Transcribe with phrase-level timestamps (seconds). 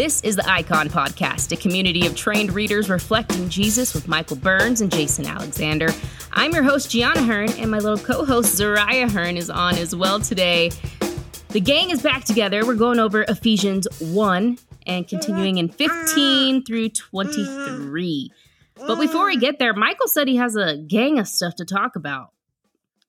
[0.00, 4.80] This is the Icon Podcast, a community of trained readers reflecting Jesus with Michael Burns
[4.80, 5.90] and Jason Alexander.
[6.32, 9.94] I'm your host, Gianna Hearn, and my little co host, Zariah Hearn, is on as
[9.94, 10.70] well today.
[11.50, 12.64] The gang is back together.
[12.64, 14.56] We're going over Ephesians 1
[14.86, 18.32] and continuing in 15 through 23.
[18.76, 21.94] But before we get there, Michael said he has a gang of stuff to talk
[21.94, 22.30] about.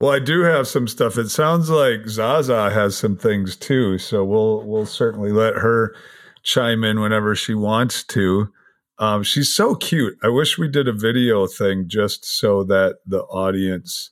[0.02, 1.18] Well, I do have some stuff.
[1.18, 5.96] It sounds like Zaza has some things too, so we'll we'll certainly let her
[6.44, 8.52] chime in whenever she wants to.
[8.98, 10.18] Um, she's so cute.
[10.24, 14.12] I wish we did a video thing just so that the audience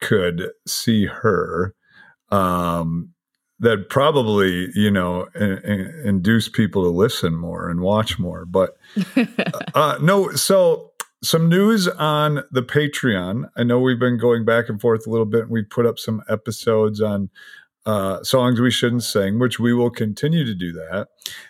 [0.00, 1.74] could see her.
[2.30, 3.10] Um,
[3.60, 8.44] that probably, you know, in, in, induce people to listen more and watch more.
[8.44, 8.76] But
[9.74, 10.90] uh, no, so
[11.22, 13.48] some news on the Patreon.
[13.56, 15.42] I know we've been going back and forth a little bit.
[15.42, 17.30] And we put up some episodes on
[17.86, 21.08] uh, songs we shouldn't sing, which we will continue to do that.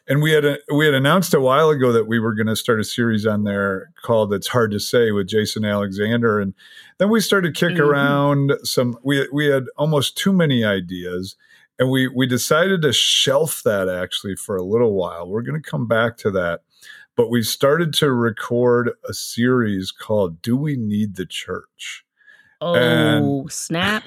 [0.08, 2.56] And we had a, we had announced a while ago that we were going to
[2.56, 6.54] start a series on there called "It's Hard to Say" with Jason Alexander, and
[6.98, 7.82] then we started kick mm-hmm.
[7.82, 8.98] around some.
[9.04, 11.36] We we had almost too many ideas,
[11.78, 15.28] and we we decided to shelf that actually for a little while.
[15.28, 16.62] We're going to come back to that.
[17.16, 22.03] But we started to record a series called "Do We Need the Church?"
[22.60, 24.04] Oh, and, snap!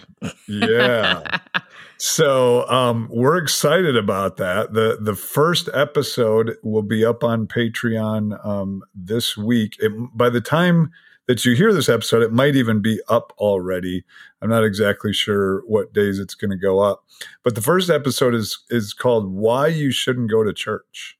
[0.47, 1.39] yeah,
[1.97, 4.73] So um, we're excited about that.
[4.73, 9.77] the The first episode will be up on Patreon um, this week.
[9.79, 10.91] It, by the time
[11.27, 14.05] that you hear this episode, it might even be up already.
[14.41, 17.03] I'm not exactly sure what days it's going to go up,
[17.43, 21.17] but the first episode is is called "Why You Shouldn't Go to Church,"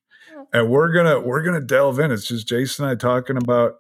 [0.54, 2.12] and we're gonna we're gonna delve in.
[2.12, 3.78] It's just Jason and I talking about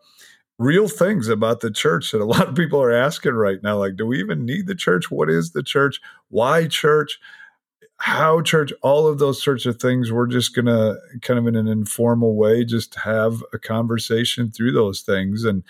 [0.59, 3.77] real things about the church that a lot of people are asking right now.
[3.77, 5.11] Like, do we even need the church?
[5.11, 6.01] What is the church?
[6.29, 7.19] Why church?
[7.97, 8.73] How church?
[8.81, 10.11] All of those sorts of things.
[10.11, 14.71] We're just going to kind of in an informal way just have a conversation through
[14.71, 15.43] those things.
[15.43, 15.63] And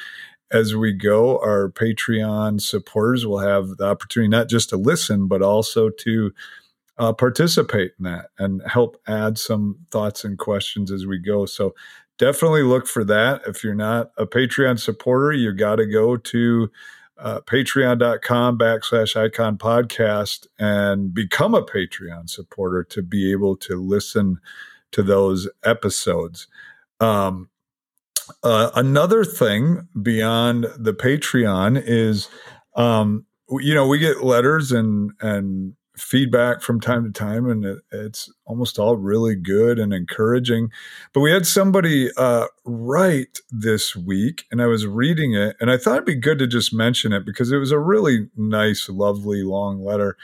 [0.52, 5.42] as we go, our Patreon supporters will have the opportunity not just to listen, but
[5.42, 6.32] also to
[6.98, 11.46] uh, participate in that and help add some thoughts and questions as we go.
[11.46, 11.76] So
[12.18, 13.42] definitely look for that.
[13.48, 16.72] If you're not a Patreon supporter, you got to go to
[17.18, 24.40] uh, patreon.com backslash icon podcast and become a Patreon supporter to be able to listen
[24.92, 26.48] to those episodes.
[27.00, 27.50] Um,
[28.44, 32.30] uh, another thing beyond the Patreon is,
[32.76, 37.80] um, you know, we get letters and and feedback from time to time, and it,
[37.92, 40.70] it's almost all really good and encouraging.
[41.14, 45.78] But we had somebody uh, write this week, and I was reading it, and I
[45.78, 49.44] thought it'd be good to just mention it because it was a really nice, lovely,
[49.44, 50.18] long letter.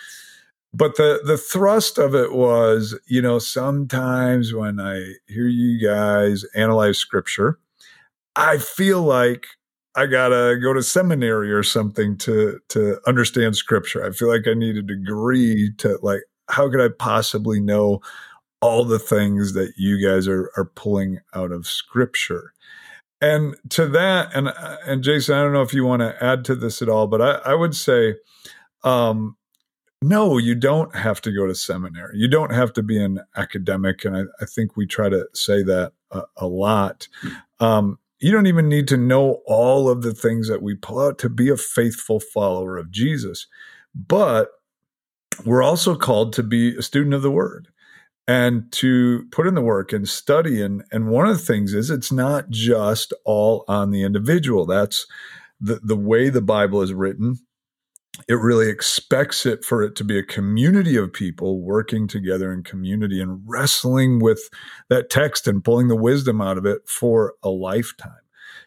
[0.74, 6.46] But the the thrust of it was, you know, sometimes when I hear you guys
[6.56, 7.60] analyze scripture,
[8.36, 9.46] I feel like
[9.96, 14.06] I gotta go to seminary or something to to understand scripture.
[14.06, 18.02] I feel like I need a degree to like how could I possibly know
[18.62, 22.54] all the things that you guys are are pulling out of scripture?
[23.22, 24.52] And to that, and
[24.86, 27.22] and Jason, I don't know if you want to add to this at all, but
[27.22, 28.16] I, I would say
[28.84, 29.38] um,
[30.04, 32.18] no, you don't have to go to seminary.
[32.18, 34.04] You don't have to be an academic.
[34.04, 37.08] And I, I think we try to say that a, a lot.
[37.62, 41.18] Um, you don't even need to know all of the things that we pull out
[41.20, 43.48] to be a faithful follower of Jesus.
[43.94, 44.48] But
[45.44, 47.68] we're also called to be a student of the word
[48.26, 50.62] and to put in the work and study.
[50.62, 54.66] And, and one of the things is it's not just all on the individual.
[54.66, 55.06] That's
[55.60, 57.40] the, the way the Bible is written
[58.28, 62.64] it really expects it for it to be a community of people working together in
[62.64, 64.50] community and wrestling with
[64.90, 68.12] that text and pulling the wisdom out of it for a lifetime.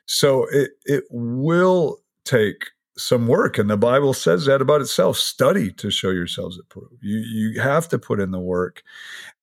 [0.06, 5.16] So it it will take some work and the bible says that about itself.
[5.16, 6.96] Study to show yourselves approved.
[7.02, 8.82] You you have to put in the work.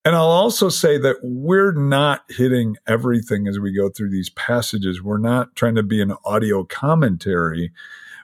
[0.05, 5.01] And i'll also say that we're not hitting everything as we go through these passages.
[5.01, 7.71] We're not trying to be an audio commentary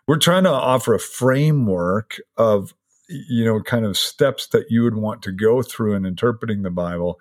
[0.09, 2.73] we're trying to offer a framework of
[3.07, 6.71] you know kind of steps that you would want to go through in interpreting the
[6.71, 7.19] bible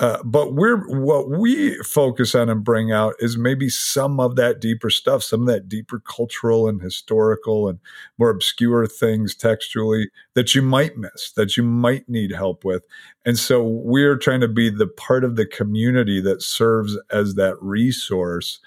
[0.00, 4.60] uh, but we're what we focus on and bring out is maybe some of that
[4.60, 7.78] deeper stuff, some of that deeper cultural and historical and
[8.18, 12.82] more obscure things textually that you might miss, that you might need help with.
[13.24, 17.56] And so we're trying to be the part of the community that serves as that
[17.62, 18.58] resource,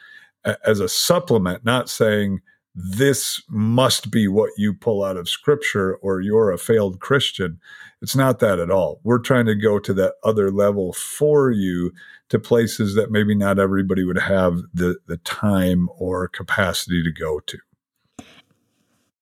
[0.66, 2.40] as a supplement, not saying
[2.79, 7.59] this must be what you pull out of scripture or you're a failed Christian.
[8.03, 9.00] It's not that at all.
[9.03, 11.91] We're trying to go to that other level for you
[12.29, 17.39] to places that maybe not everybody would have the, the time or capacity to go
[17.47, 17.57] to.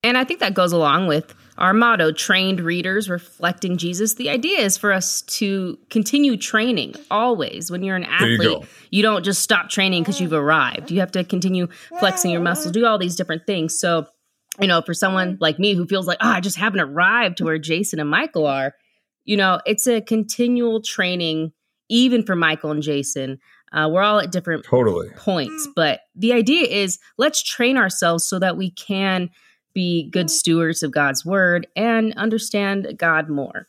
[0.05, 4.13] And I think that goes along with our motto trained readers reflecting Jesus.
[4.13, 7.71] The idea is for us to continue training always.
[7.71, 8.61] When you're an athlete, you,
[8.91, 10.91] you, don't just stop training because you've arrived.
[10.91, 11.67] You have to continue
[11.97, 13.79] flexing your muscles, do all these different things.
[13.79, 14.05] So,
[14.59, 17.45] you know, for someone like me who feels like, oh, I just haven't arrived to
[17.45, 18.75] where Jason and Michael are,
[19.23, 21.51] you know, it's a continual training,
[21.89, 23.39] even for Michael and Jason.
[23.71, 28.37] Uh, we're all at different totally points, but the idea is let's train ourselves so
[28.37, 29.31] that we can
[29.75, 30.31] be good mm.
[30.31, 33.67] stewards of God's word and understand God more.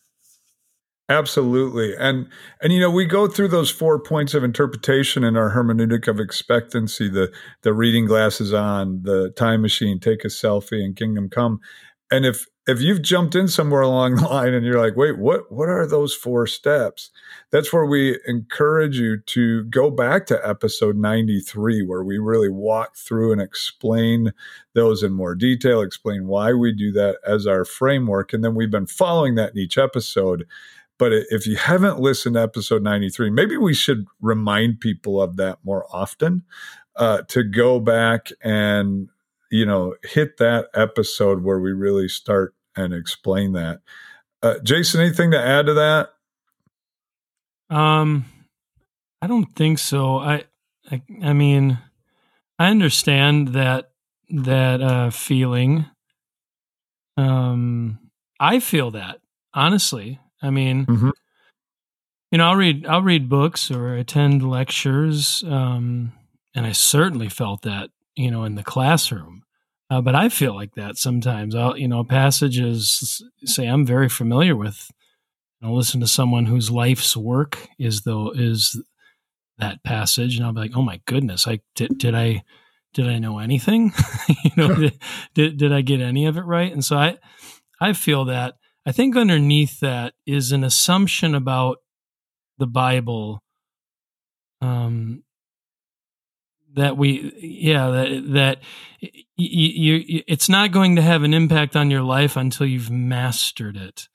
[1.08, 1.94] Absolutely.
[1.96, 2.28] And
[2.60, 6.18] and you know, we go through those four points of interpretation in our hermeneutic of
[6.18, 7.32] expectancy, the
[7.62, 11.60] the reading glasses on, the time machine, take a selfie and kingdom come.
[12.10, 15.50] And if if you've jumped in somewhere along the line and you're like, wait, what
[15.52, 17.10] what are those four steps?
[17.50, 22.96] That's where we encourage you to go back to episode 93, where we really walk
[22.96, 24.32] through and explain
[24.74, 28.32] those in more detail, explain why we do that as our framework.
[28.32, 30.46] And then we've been following that in each episode.
[30.98, 35.58] But if you haven't listened to episode 93, maybe we should remind people of that
[35.62, 36.42] more often
[36.96, 39.10] uh, to go back and
[39.50, 43.80] you know, hit that episode where we really start and explain that.
[44.42, 46.10] Uh, Jason, anything to add to that?
[47.74, 48.26] Um,
[49.20, 50.18] I don't think so.
[50.18, 50.44] I,
[50.90, 51.78] I, I mean,
[52.58, 53.90] I understand that
[54.28, 55.86] that uh, feeling.
[57.16, 57.98] Um,
[58.38, 59.20] I feel that
[59.56, 60.20] honestly.
[60.42, 61.10] I mean, mm-hmm.
[62.30, 66.12] you know, I'll read I'll read books or attend lectures, um,
[66.54, 69.42] and I certainly felt that you know in the classroom.
[69.88, 71.54] Uh, but I feel like that sometimes.
[71.54, 74.90] I'll, you know, passages say I'm very familiar with.
[75.62, 78.80] I'll listen to someone whose life's work is though is
[79.58, 81.46] that passage, and I'll be like, "Oh my goodness!
[81.46, 82.42] I did, did I
[82.94, 83.92] did I know anything?
[84.44, 84.98] you know, did,
[85.34, 87.18] did did I get any of it right?" And so I
[87.80, 91.78] I feel that I think underneath that is an assumption about
[92.58, 93.42] the Bible
[94.60, 95.22] um,
[96.76, 98.58] that we yeah that that
[99.36, 103.76] you, you, it's not going to have an impact on your life until you've mastered
[103.76, 104.08] it.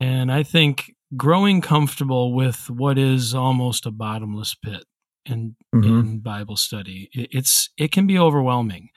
[0.00, 4.84] And i think growing comfortable with what is almost a bottomless pit
[5.26, 5.98] in, mm-hmm.
[5.98, 8.88] in bible study it, it's it can be overwhelming.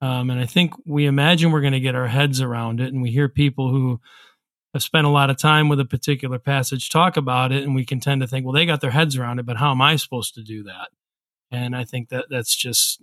[0.00, 3.02] Um, and i think we imagine we're going to get our heads around it and
[3.02, 4.00] we hear people who
[4.72, 7.84] have spent a lot of time with a particular passage talk about it and we
[7.84, 9.96] can tend to think well they got their heads around it but how am i
[9.96, 10.88] supposed to do that
[11.50, 13.02] and I think that that's just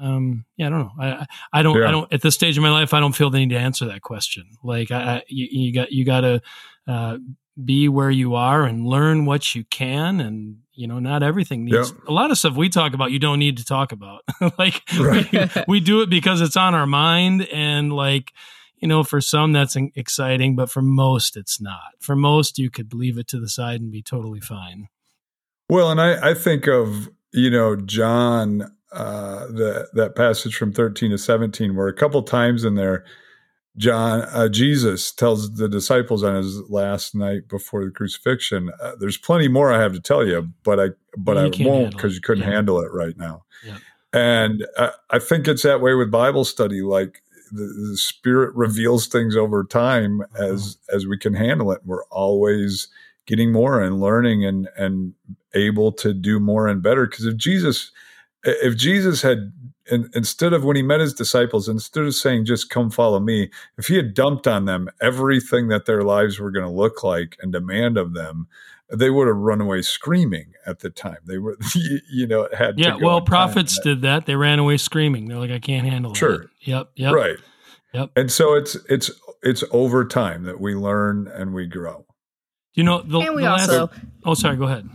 [0.00, 1.88] um yeah i don't know i i don't yeah.
[1.88, 3.86] i don't at this stage of my life i don't feel the need to answer
[3.86, 6.42] that question like i, I you, you, got you got to
[6.86, 7.18] uh,
[7.62, 11.90] be where you are and learn what you can and you know not everything needs
[11.90, 11.98] yeah.
[12.06, 14.22] a lot of stuff we talk about you don't need to talk about
[14.58, 15.32] like right.
[15.32, 18.32] we, we do it because it's on our mind and like
[18.76, 22.94] you know for some that's exciting but for most it's not for most you could
[22.94, 24.88] leave it to the side and be totally fine
[25.68, 28.62] well, and I, I think of you know John
[28.92, 33.04] uh, that that passage from thirteen to seventeen, where a couple times in there,
[33.76, 38.70] John uh, Jesus tells the disciples on his last night before the crucifixion.
[38.80, 41.94] Uh, There's plenty more I have to tell you, but I but you I won't
[41.94, 42.54] because you couldn't yeah.
[42.54, 43.44] handle it right now.
[43.64, 43.78] Yeah.
[44.12, 46.80] And I, I think it's that way with Bible study.
[46.80, 47.20] Like
[47.52, 50.44] the, the Spirit reveals things over time uh-huh.
[50.44, 51.82] as as we can handle it.
[51.84, 52.88] We're always
[53.26, 55.12] getting more and learning and and
[55.54, 57.06] able to do more and better.
[57.06, 57.90] Because if jesus
[58.44, 59.52] if jesus had
[59.90, 63.86] instead of when he met his disciples instead of saying just come follow me if
[63.86, 67.52] he had dumped on them everything that their lives were going to look like and
[67.52, 68.46] demand of them
[68.90, 71.18] they would have run away screaming at the time.
[71.24, 71.58] They were
[72.10, 73.84] you know had yeah well prophets that.
[73.84, 74.26] did that.
[74.26, 75.28] They ran away screaming.
[75.28, 76.42] They're like i can't handle it, sure.
[76.42, 77.14] It yep yep.
[77.14, 77.36] Right.
[77.92, 78.12] Yep.
[78.16, 79.10] And so it's it's
[79.42, 82.06] it's over time that we learn and we grow.
[82.74, 84.88] You know the, and we the also last, oh sorry go ahead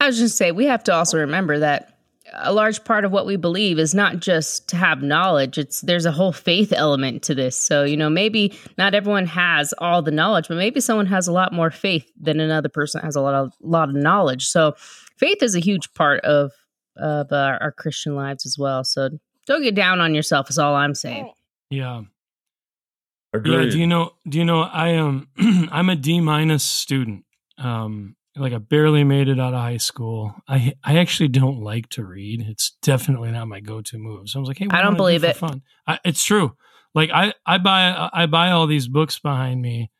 [0.00, 1.98] I was just say we have to also remember that
[2.34, 6.04] a large part of what we believe is not just to have knowledge it's there's
[6.04, 7.56] a whole faith element to this.
[7.56, 11.32] So you know maybe not everyone has all the knowledge but maybe someone has a
[11.32, 14.46] lot more faith than another person has a lot of lot of knowledge.
[14.46, 14.74] So
[15.16, 16.52] faith is a huge part of
[16.96, 18.84] of our, our christian lives as well.
[18.84, 19.10] So
[19.46, 21.32] don't get down on yourself is all i'm saying.
[21.70, 22.02] Yeah.
[23.32, 23.64] Agreed.
[23.64, 27.24] yeah do you know do you know i am um, i'm a d minus student.
[27.56, 30.34] Um like I barely made it out of high school.
[30.48, 32.42] I I actually don't like to read.
[32.42, 34.28] It's definitely not my go-to move.
[34.28, 35.36] So I was like, hey, I don't believe do it.
[35.36, 35.62] Fun.
[35.86, 36.56] I, it's true.
[36.94, 39.90] Like I I buy I buy all these books behind me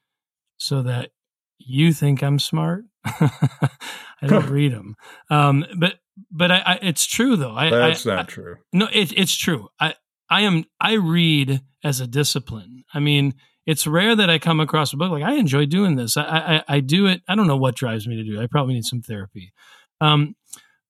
[0.56, 1.10] so that
[1.58, 2.84] you think I'm smart.
[3.04, 4.96] I don't read them.
[5.30, 5.94] Um, but
[6.30, 7.54] but I, I, it's true though.
[7.54, 8.56] I, That's I, not true.
[8.72, 9.68] No, it, it's true.
[9.78, 9.94] I
[10.28, 12.84] I am I read as a discipline.
[12.92, 13.34] I mean,
[13.68, 16.16] it's rare that I come across a book like I enjoy doing this.
[16.16, 17.20] I, I, I do it.
[17.28, 18.40] I don't know what drives me to do.
[18.40, 18.42] It.
[18.42, 19.52] I probably need some therapy.
[20.00, 20.36] Um,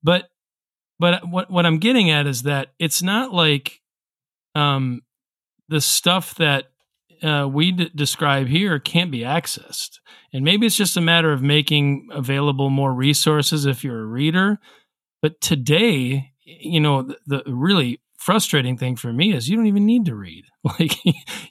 [0.01, 0.29] but
[1.01, 3.81] but what what I'm getting at is that it's not like
[4.55, 5.03] um
[5.69, 6.67] the stuff that
[7.21, 9.99] uh, we d- describe here can't be accessed.
[10.33, 14.61] And maybe it's just a matter of making available more resources if you're a reader.
[15.21, 16.31] But today,
[16.61, 20.15] you know, the, the really frustrating thing for me is you don't even need to
[20.15, 20.45] read.
[20.79, 20.93] Like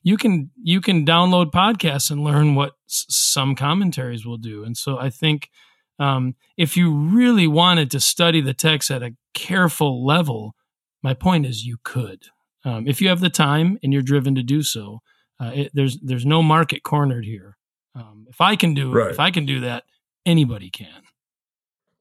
[0.04, 4.64] you can you can download podcasts and learn what s- some commentaries will do.
[4.64, 5.50] And so I think
[5.98, 10.54] um, if you really wanted to study the text at a careful level,
[11.02, 12.26] my point is you could.
[12.64, 15.00] Um, if you have the time and you're driven to do so,
[15.40, 17.58] uh, it, there's there's no market cornered here.
[17.96, 19.10] Um, if I can do Right.
[19.12, 19.84] if I can do that,
[20.26, 21.02] anybody can.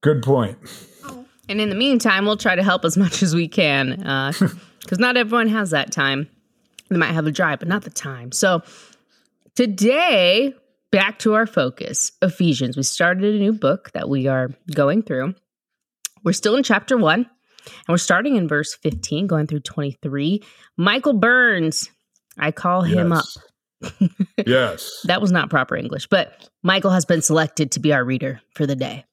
[0.02, 0.58] Good point.
[1.48, 4.32] And in the meantime, we'll try to help as much as we can uh,
[4.80, 6.28] because not everyone has that time.
[6.88, 8.30] They might have a drive, but not the time.
[8.32, 8.62] So
[9.56, 10.54] today,
[10.92, 12.76] back to our focus Ephesians.
[12.76, 15.34] We started a new book that we are going through.
[16.22, 20.42] We're still in chapter one, and we're starting in verse 15, going through 23.
[20.76, 21.90] Michael Burns,
[22.38, 23.24] I call him up.
[23.82, 24.10] Yes.
[24.46, 25.00] yes.
[25.04, 28.66] That was not proper English, but Michael has been selected to be our reader for
[28.66, 29.04] the day.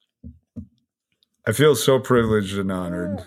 [1.47, 3.21] I feel so privileged and honored.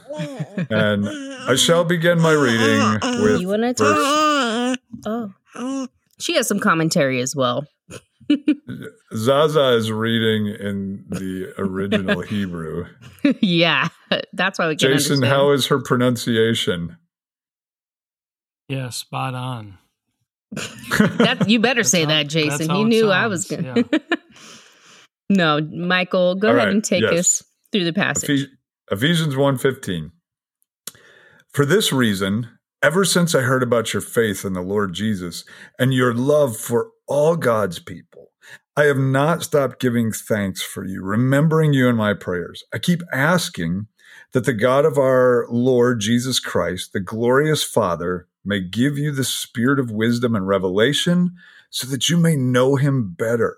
[0.70, 4.78] And I shall begin my reading with You want to verse.
[5.04, 5.30] talk?
[5.54, 7.66] Oh, she has some commentary as well.
[9.14, 12.86] Zaza is reading in the original Hebrew.
[13.40, 13.88] yeah,
[14.32, 15.24] that's why we can Jason, understand.
[15.32, 16.96] how is her pronunciation?
[18.68, 19.78] Yeah, spot on.
[20.52, 22.68] that you better That's say how- that, Jason.
[22.68, 23.64] how He it knew I was going.
[23.64, 24.02] to
[25.28, 27.12] no, Michael, go All ahead right, and take yes.
[27.12, 27.42] us
[27.72, 28.28] through the passage.
[28.28, 28.48] Ephes-
[28.90, 30.12] Ephesians 1:15.
[31.52, 32.48] For this reason,
[32.82, 35.44] ever since I heard about your faith in the Lord Jesus
[35.78, 38.32] and your love for all God's people,
[38.76, 42.62] I have not stopped giving thanks for you, remembering you in my prayers.
[42.74, 43.86] I keep asking
[44.32, 49.24] that the God of our Lord Jesus Christ, the glorious Father, may give you the
[49.24, 51.34] spirit of wisdom and revelation
[51.70, 53.56] so that you may know him better.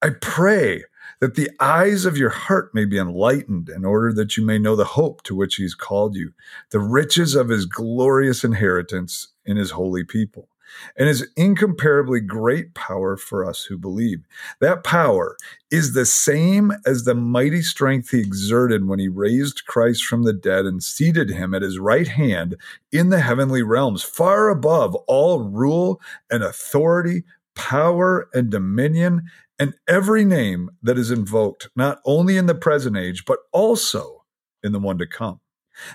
[0.00, 0.84] I pray
[1.20, 4.76] that the eyes of your heart may be enlightened in order that you may know
[4.76, 6.32] the hope to which he's called you,
[6.70, 10.48] the riches of his glorious inheritance in his holy people,
[10.96, 14.20] and his incomparably great power for us who believe.
[14.60, 15.36] That power
[15.70, 20.32] is the same as the mighty strength he exerted when he raised Christ from the
[20.32, 22.56] dead and seated him at his right hand
[22.92, 29.22] in the heavenly realms, far above all rule and authority, power and dominion
[29.58, 34.24] and every name that is invoked, not only in the present age, but also
[34.62, 35.40] in the one to come.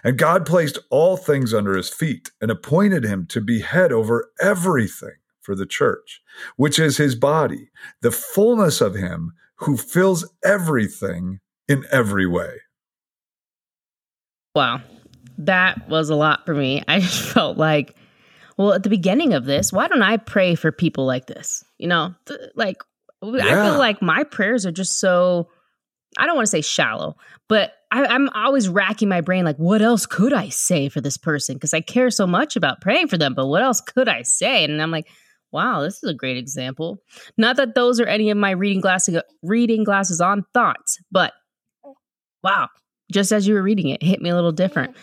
[0.04, 4.30] And God placed all things under his feet and appointed him to be head over
[4.42, 6.22] everything for the church,
[6.56, 7.70] which is his body,
[8.02, 12.56] the fullness of him who fills everything in every way.
[14.56, 14.82] Wow,
[15.38, 16.84] that was a lot for me.
[16.88, 17.96] I just felt like,
[18.58, 21.64] well, at the beginning of this, why don't I pray for people like this?
[21.78, 22.82] You know, th- like
[23.24, 25.50] I feel like my prayers are just so.
[26.18, 27.16] I don't want to say shallow,
[27.50, 31.18] but I, I'm always racking my brain like, what else could I say for this
[31.18, 31.56] person?
[31.56, 34.64] Because I care so much about praying for them, but what else could I say?
[34.64, 35.08] And I'm like,
[35.52, 36.98] wow, this is a great example.
[37.38, 41.34] Not that those are any of my reading glasses reading glasses on thoughts, but
[42.44, 42.70] wow,
[43.12, 44.96] just as you were reading it, it hit me a little different.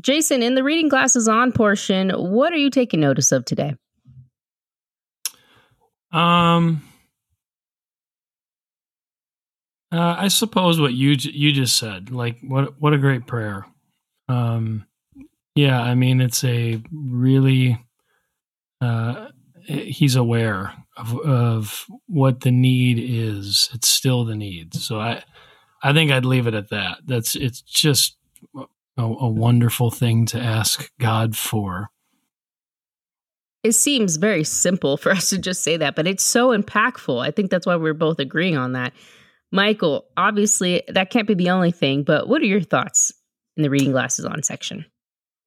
[0.00, 3.74] Jason, in the reading glasses on portion, what are you taking notice of today?
[6.12, 6.82] Um,
[9.90, 13.66] uh, I suppose what you you just said, like what what a great prayer.
[14.28, 14.86] Um,
[15.54, 17.78] yeah, I mean it's a really
[18.80, 19.28] uh,
[19.64, 23.70] he's aware of of what the need is.
[23.72, 24.74] It's still the need.
[24.74, 25.22] So I
[25.82, 26.98] I think I'd leave it at that.
[27.06, 28.16] That's it's just
[28.56, 28.66] a,
[29.02, 31.90] a wonderful thing to ask God for.
[33.64, 37.24] It seems very simple for us to just say that, but it's so impactful.
[37.24, 38.92] I think that's why we're both agreeing on that.
[39.50, 43.12] Michael, obviously, that can't be the only thing, but what are your thoughts
[43.56, 44.84] in the reading glasses on section?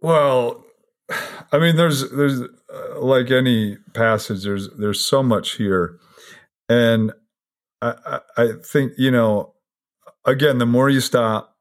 [0.02, 0.66] Well,
[1.52, 5.98] I mean, there's there's uh, like any passage, there's there's so much here,
[6.70, 7.12] and
[7.82, 9.54] I I, I think you know
[10.26, 11.56] again, the more you stop,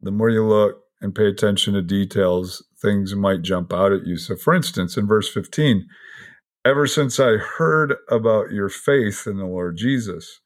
[0.00, 4.16] the more you look and pay attention to details, things might jump out at you.
[4.16, 5.86] So, for instance, in verse 15,
[6.64, 10.40] ever since I heard about your faith in the Lord Jesus,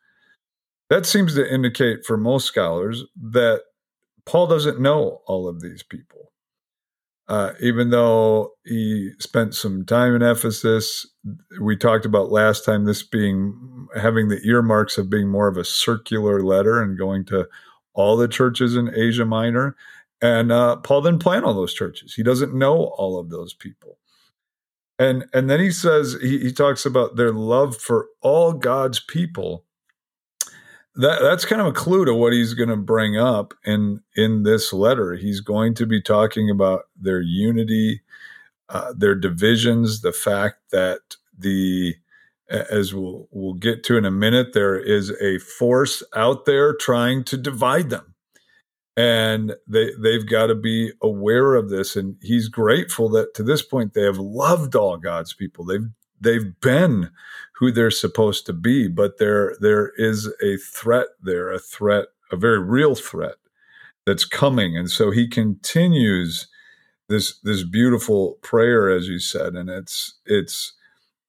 [0.91, 3.63] that seems to indicate for most scholars that
[4.25, 6.33] Paul doesn't know all of these people.
[7.29, 11.07] Uh, even though he spent some time in Ephesus,
[11.61, 15.65] we talked about last time this being having the earmarks of being more of a
[15.65, 17.47] circular letter and going to
[17.93, 19.77] all the churches in Asia Minor.
[20.23, 22.15] And uh, Paul didn't plan all those churches.
[22.15, 23.99] He doesn't know all of those people.
[24.99, 29.65] And and then he says he, he talks about their love for all God's people
[30.99, 34.43] that that's kind of a clue to what he's going to bring up in in
[34.43, 35.15] this letter.
[35.15, 38.03] He's going to be talking about their unity,
[38.69, 41.95] uh, their divisions, the fact that the
[42.51, 47.23] as we'll we'll get to in a minute, there is a force out there trying
[47.25, 48.15] to divide them,
[48.97, 51.95] and they they've got to be aware of this.
[51.95, 55.65] And he's grateful that to this point they have loved all God's people.
[55.65, 55.89] They've
[56.21, 57.11] they've been
[57.59, 62.37] who they're supposed to be, but there there is a threat there, a threat, a
[62.37, 63.37] very real threat
[64.07, 64.77] that's coming.
[64.77, 66.49] And so he continues
[67.09, 70.75] this this beautiful prayer, as you said, and it's it's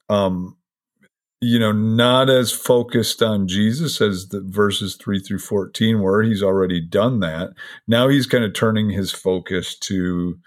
[0.10, 0.58] um
[1.41, 6.43] you know not as focused on Jesus as the verses 3 through 14 where he's
[6.43, 7.51] already done that.
[7.88, 10.38] Now he's kind of turning his focus to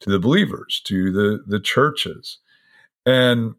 [0.00, 2.38] to the believers, to the the churches.
[3.06, 3.54] And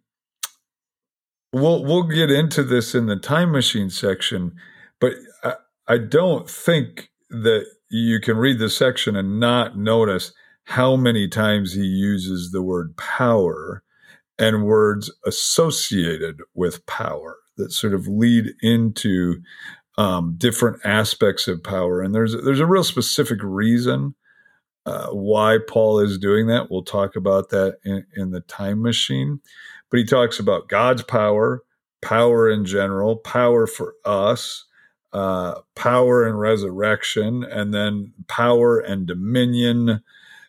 [1.53, 4.53] we'll we'll get into this in the time machine section,
[5.00, 5.53] but I,
[5.88, 10.34] I don't think that you can read the section and not notice
[10.65, 13.84] how many times he uses the word power
[14.39, 19.41] and words associated with power that sort of lead into
[19.98, 22.01] um, different aspects of power.
[22.01, 24.15] And there's there's a real specific reason
[24.86, 26.72] uh, why Paul is doing that.
[26.72, 29.41] We'll talk about that in, in the time machine
[29.91, 31.63] but he talks about God's power,
[32.01, 34.65] power in general, power for us,
[35.13, 40.01] uh, power and resurrection, and then power and dominion.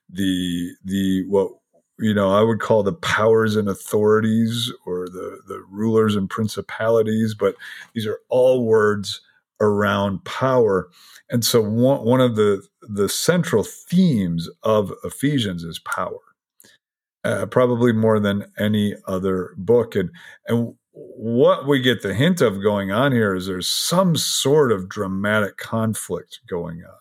[0.08, 1.50] The the what
[1.98, 7.34] you know I would call the powers and authorities or the the rulers and principalities,
[7.34, 7.56] but
[7.94, 9.20] these are all words
[9.60, 10.88] around power.
[11.30, 16.20] And so one, one of the the central themes of Ephesians is power
[17.24, 19.94] uh, probably more than any other book.
[19.94, 20.10] And
[20.46, 24.88] and what we get the hint of going on here is there's some sort of
[24.88, 26.98] dramatic conflict going on.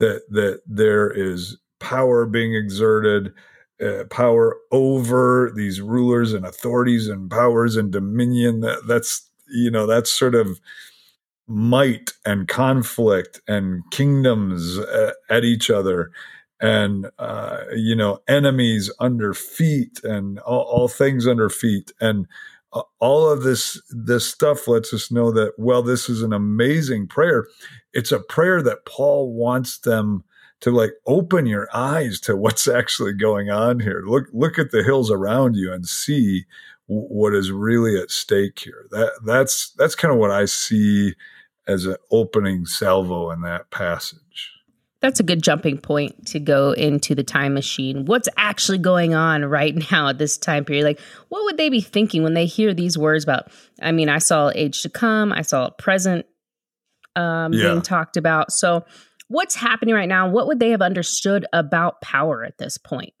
[0.00, 3.32] That that there is power being exerted,
[3.80, 8.60] uh, power over these rulers and authorities and powers and dominion.
[8.60, 10.60] That that's you know that's sort of
[11.46, 16.10] might and conflict and kingdoms uh, at each other
[16.62, 21.92] and uh, you know enemies under feet and all, all things under feet.
[22.00, 22.26] And
[22.72, 27.08] uh, all of this this stuff lets us know that well this is an amazing
[27.08, 27.46] prayer.
[27.92, 30.24] It's a prayer that paul wants them
[30.60, 34.04] to like open your eyes to what's actually going on here.
[34.06, 36.44] Look look at the hills around you and see
[36.86, 38.86] what is really at stake here.
[38.92, 41.14] That that's that's kind of what i see
[41.66, 44.51] as an opening salvo in that passage
[45.02, 48.04] that's a good jumping point to go into the time machine.
[48.06, 50.84] What's actually going on right now at this time period?
[50.84, 53.50] Like, what would they be thinking when they hear these words about?
[53.82, 56.24] I mean, I saw age to come, I saw present
[57.16, 57.64] um, yeah.
[57.64, 58.52] being talked about.
[58.52, 58.84] So,
[59.28, 60.28] what's happening right now?
[60.30, 63.12] What would they have understood about power at this point?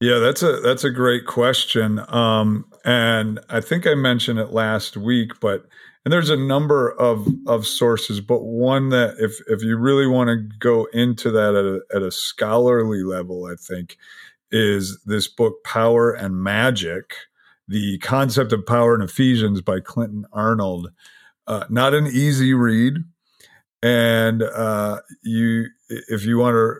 [0.00, 4.96] Yeah, that's a that's a great question, um, and I think I mentioned it last
[4.96, 5.66] week, but
[6.04, 10.28] and there's a number of of sources but one that if if you really want
[10.28, 13.96] to go into that at a, at a scholarly level i think
[14.50, 17.14] is this book power and magic
[17.70, 20.90] the concept of power in ephesians by clinton arnold.
[21.46, 22.94] Uh, not an easy read.
[23.82, 26.74] And uh, you if you want to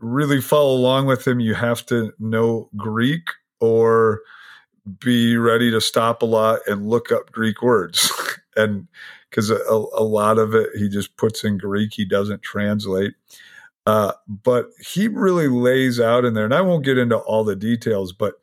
[0.00, 3.28] really follow along with him you have to know greek
[3.60, 4.20] or
[4.98, 8.10] be ready to stop a lot and look up greek words
[8.56, 8.88] and
[9.28, 13.14] because a, a, lot of it he just puts in Greek, he doesn't translate.
[13.86, 17.56] Uh, but he really lays out in there, and I won't get into all the
[17.56, 18.34] details, but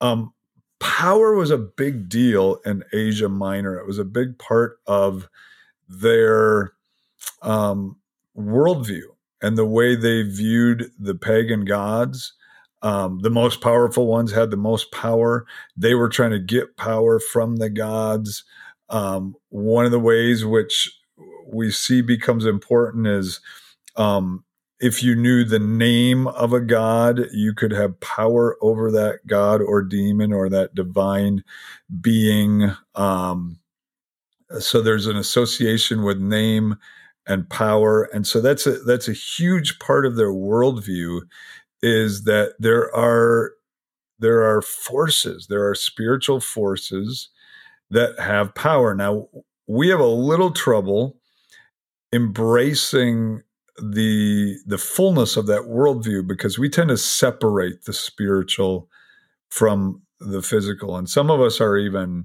[0.00, 0.32] um,
[0.78, 3.78] power was a big deal in Asia Minor.
[3.78, 5.28] It was a big part of
[5.88, 6.72] their
[7.42, 7.96] um,
[8.36, 9.04] worldview
[9.42, 12.32] and the way they viewed the pagan gods.
[12.82, 15.46] Um, the most powerful ones had the most power.
[15.76, 18.44] They were trying to get power from the gods.
[18.88, 20.90] Um, one of the ways which
[21.46, 23.40] we see becomes important is
[23.96, 24.44] um,
[24.78, 29.62] if you knew the name of a god, you could have power over that god
[29.62, 31.42] or demon or that divine
[32.00, 32.72] being.
[32.94, 33.58] Um,
[34.58, 36.76] so there's an association with name
[37.26, 41.22] and power, and so that's a that's a huge part of their worldview.
[41.82, 43.52] Is that there are
[44.18, 47.28] there are forces, there are spiritual forces
[47.90, 48.94] that have power.
[48.94, 49.28] Now
[49.66, 51.16] we have a little trouble
[52.12, 53.42] embracing
[53.78, 58.88] the the fullness of that worldview because we tend to separate the spiritual
[59.48, 60.96] from the physical.
[60.96, 62.24] And some of us are even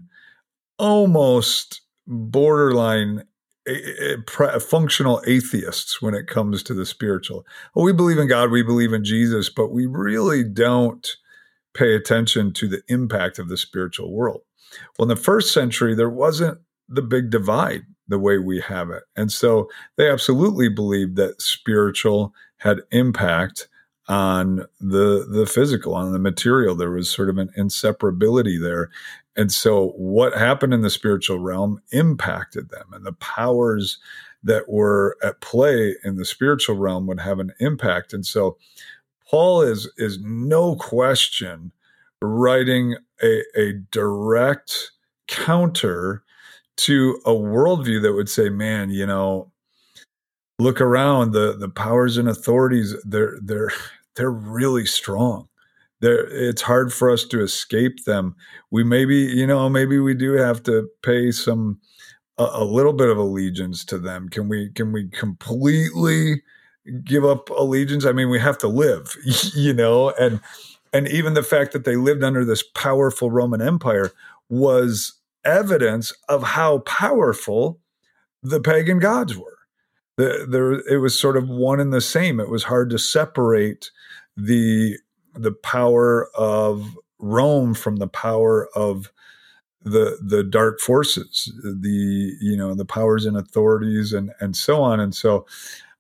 [0.80, 3.24] almost borderline
[3.68, 7.46] eh, eh, eh, a, a, functional atheists when it comes to the spiritual.
[7.76, 11.08] Well, we believe in god we believe in jesus but we really don't
[11.74, 14.42] pay attention to the impact of the spiritual world
[14.98, 16.58] well in the first century there wasn't
[16.88, 19.04] the big divide the way we have it.
[19.16, 23.68] And so they absolutely believed that spiritual had impact
[24.08, 26.76] on the the physical, on the material.
[26.76, 28.90] There was sort of an inseparability there.
[29.38, 33.98] And so what happened in the spiritual realm impacted them and the powers
[34.44, 38.12] that were at play in the spiritual realm would have an impact.
[38.12, 38.58] And so
[39.30, 41.72] Paul is is no question
[42.22, 44.92] writing a, a direct
[45.28, 46.24] counter
[46.78, 49.52] to a worldview that would say, man, you know,
[50.60, 53.72] look around the the powers and authorities, they're they're
[54.16, 55.48] they're really strong.
[56.02, 58.36] They're, it's hard for us to escape them.
[58.72, 61.80] We maybe, you know, maybe we do have to pay some
[62.38, 64.30] a, a little bit of allegiance to them.
[64.30, 66.42] Can we can we completely
[67.04, 68.06] give up allegiance?
[68.06, 69.16] I mean, we have to live,
[69.56, 70.42] you know, and
[70.94, 74.12] and even the fact that they lived under this powerful Roman Empire
[74.50, 75.14] was
[75.46, 77.80] evidence of how powerful
[78.44, 79.58] the pagan gods were.
[80.18, 82.40] The, it was sort of one and the same.
[82.40, 83.92] It was hard to separate
[84.38, 84.98] the
[85.34, 89.12] the power of Rome from the power of
[89.84, 95.00] the the dark forces, the you know the powers and authorities and and so on.
[95.00, 95.48] And so,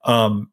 [0.06, 0.50] um,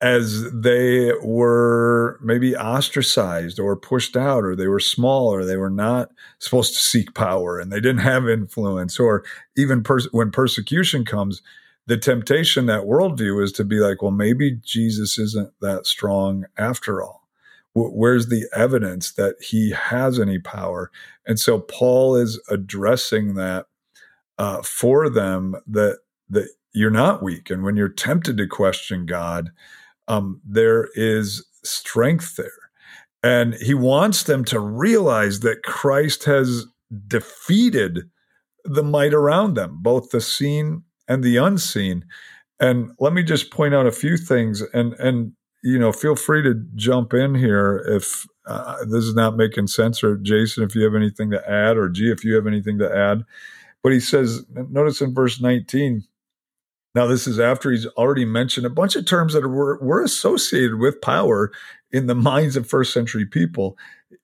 [0.00, 5.70] as they were maybe ostracized or pushed out, or they were small, or they were
[5.70, 9.24] not supposed to seek power and they didn't have influence, or
[9.56, 11.42] even pers- when persecution comes,
[11.86, 17.02] the temptation, that worldview is to be like, well, maybe Jesus isn't that strong after
[17.02, 17.22] all.
[17.74, 20.90] where's the evidence that he has any power?
[21.26, 23.66] And so Paul is addressing that
[24.38, 29.50] uh, for them that that you're not weak, and when you're tempted to question God,
[30.08, 32.50] um, there is strength there.
[33.22, 36.64] And he wants them to realize that Christ has
[37.08, 38.08] defeated
[38.64, 42.04] the might around them, both the seen and the unseen.
[42.60, 46.42] And let me just point out a few things and and you know, feel free
[46.42, 50.84] to jump in here if uh, this is not making sense or Jason if you
[50.84, 53.24] have anything to add or G if you have anything to add.
[53.82, 56.04] But he says notice in verse 19
[56.96, 60.78] now, this is after he's already mentioned a bunch of terms that were, were associated
[60.78, 61.52] with power
[61.92, 63.76] in the minds of first century people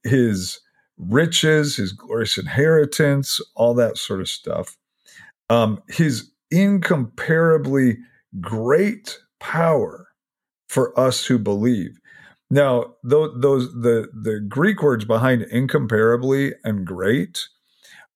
[0.04, 0.58] his
[0.96, 4.78] riches, his glorious inheritance, all that sort of stuff.
[5.50, 7.98] Um, his incomparably
[8.40, 10.08] great power
[10.70, 12.00] for us who believe.
[12.50, 17.48] Now, those, those the the Greek words behind incomparably and great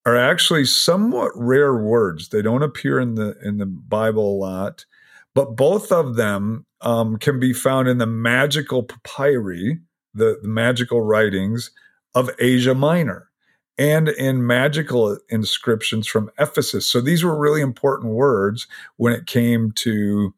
[0.07, 2.31] are actually somewhat rare words.
[2.31, 4.87] They don't appear in the in the Bible a lot,
[5.35, 9.81] but both of them um, can be found in the magical papyri,
[10.15, 11.73] the, the magical writings
[12.15, 13.29] of Asia Minor,
[13.77, 16.91] and in magical inscriptions from Ephesus.
[16.91, 20.33] So these were really important words when it came to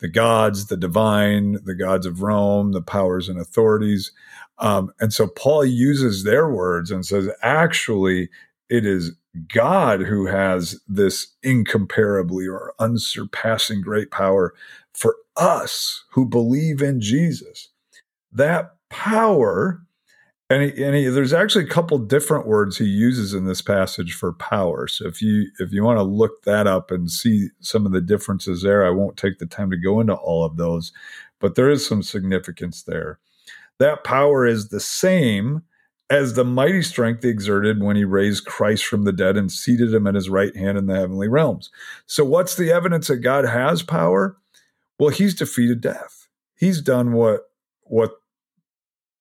[0.00, 4.12] the gods, the divine, the gods of Rome, the powers and authorities.
[4.58, 8.28] Um, and so Paul uses their words and says, actually,
[8.68, 9.12] it is
[9.52, 14.54] God who has this incomparably or unsurpassing great power
[14.92, 17.68] for us who believe in Jesus.
[18.32, 19.82] That power,
[20.48, 24.14] and, he, and he, there's actually a couple different words he uses in this passage
[24.14, 24.86] for power.
[24.86, 28.00] So if you if you want to look that up and see some of the
[28.00, 30.92] differences there, I won't take the time to go into all of those,
[31.40, 33.18] but there is some significance there.
[33.78, 35.62] That power is the same
[36.10, 39.92] as the mighty strength he exerted when he raised Christ from the dead and seated
[39.92, 41.70] him at his right hand in the heavenly realms.
[42.06, 44.36] So, what's the evidence that God has power?
[44.98, 46.28] Well, he's defeated death.
[46.56, 47.50] He's done what
[47.82, 48.12] what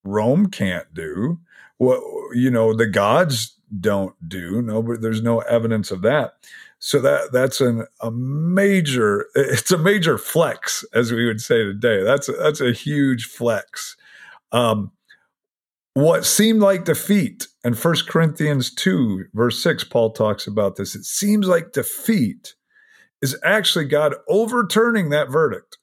[0.03, 1.39] Rome can't do.
[1.77, 2.01] What
[2.35, 4.61] you know, the gods don't do.
[4.61, 6.35] No, but there's no evidence of that.
[6.79, 12.03] So that that's an, a major it's a major flex, as we would say today.
[12.03, 13.95] That's that's a huge flex.
[14.51, 14.91] Um,
[15.93, 20.95] what seemed like defeat, and First Corinthians two verse six, Paul talks about this.
[20.95, 22.55] It seems like defeat
[23.21, 25.77] is actually God overturning that verdict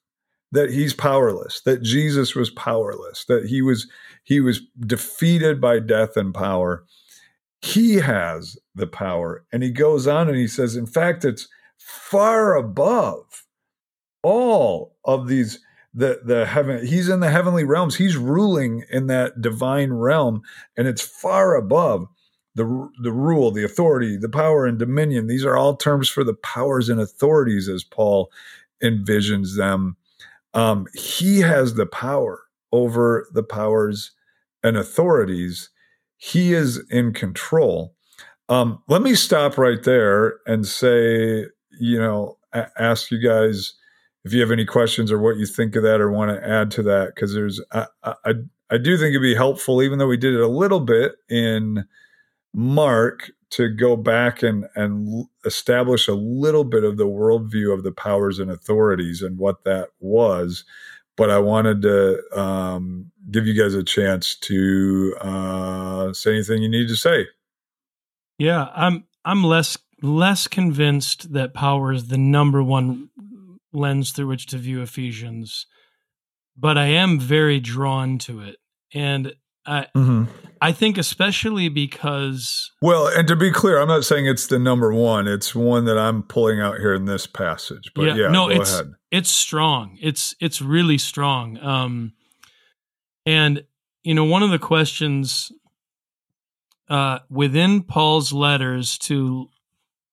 [0.51, 3.89] that he's powerless, that Jesus was powerless, that he was
[4.23, 6.83] he was defeated by death and power.
[7.61, 9.45] He has the power.
[9.51, 11.47] And he goes on and he says, in fact, it's
[11.77, 13.45] far above
[14.23, 15.59] all of these
[15.93, 20.41] the the heaven he's in the heavenly realms he's ruling in that divine realm
[20.77, 22.07] and it's far above
[22.55, 26.33] the the rule the authority the power and dominion these are all terms for the
[26.33, 28.31] powers and authorities as paul
[28.81, 29.97] envisions them
[30.53, 34.11] um, he has the power over the powers
[34.63, 35.69] and authorities.
[36.17, 37.95] He is in control.
[38.49, 41.45] Um, let me stop right there and say,
[41.79, 42.37] you know,
[42.77, 43.73] ask you guys
[44.23, 46.71] if you have any questions or what you think of that or want to add
[46.71, 48.33] to that, because there's, I, I,
[48.69, 51.85] I do think it'd be helpful, even though we did it a little bit in
[52.53, 57.91] Mark, to go back and and establish a little bit of the worldview of the
[57.91, 60.63] powers and authorities and what that was.
[61.17, 66.69] But I wanted to um, give you guys a chance to uh, say anything you
[66.69, 67.27] need to say.
[68.37, 73.09] Yeah, I'm I'm less less convinced that power is the number one
[73.73, 75.65] lens through which to view Ephesians,
[76.57, 78.57] but I am very drawn to it.
[78.93, 79.33] And
[79.65, 80.25] I, mm-hmm.
[80.59, 84.93] I think especially because well, and to be clear, I'm not saying it's the number
[84.93, 85.27] one.
[85.27, 87.91] It's one that I'm pulling out here in this passage.
[87.93, 88.93] But yeah, yeah no, it's ahead.
[89.11, 89.97] it's strong.
[90.01, 91.57] It's it's really strong.
[91.59, 92.13] Um,
[93.25, 93.63] and
[94.03, 95.51] you know, one of the questions
[96.89, 99.47] uh, within Paul's letters to,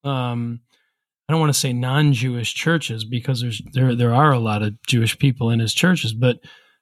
[0.04, 0.60] um,
[1.28, 4.80] I don't want to say non-Jewish churches because there's there there are a lot of
[4.86, 6.38] Jewish people in his churches, but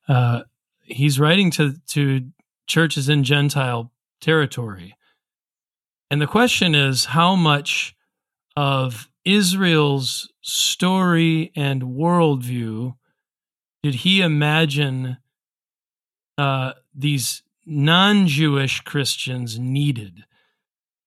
[0.09, 0.43] uh,
[0.83, 2.29] he's writing to to
[2.67, 4.95] churches in Gentile territory.
[6.11, 7.95] And the question is how much
[8.57, 12.95] of Israel's story and worldview
[13.83, 15.19] did he imagine
[16.39, 20.25] uh, these non Jewish Christians needed?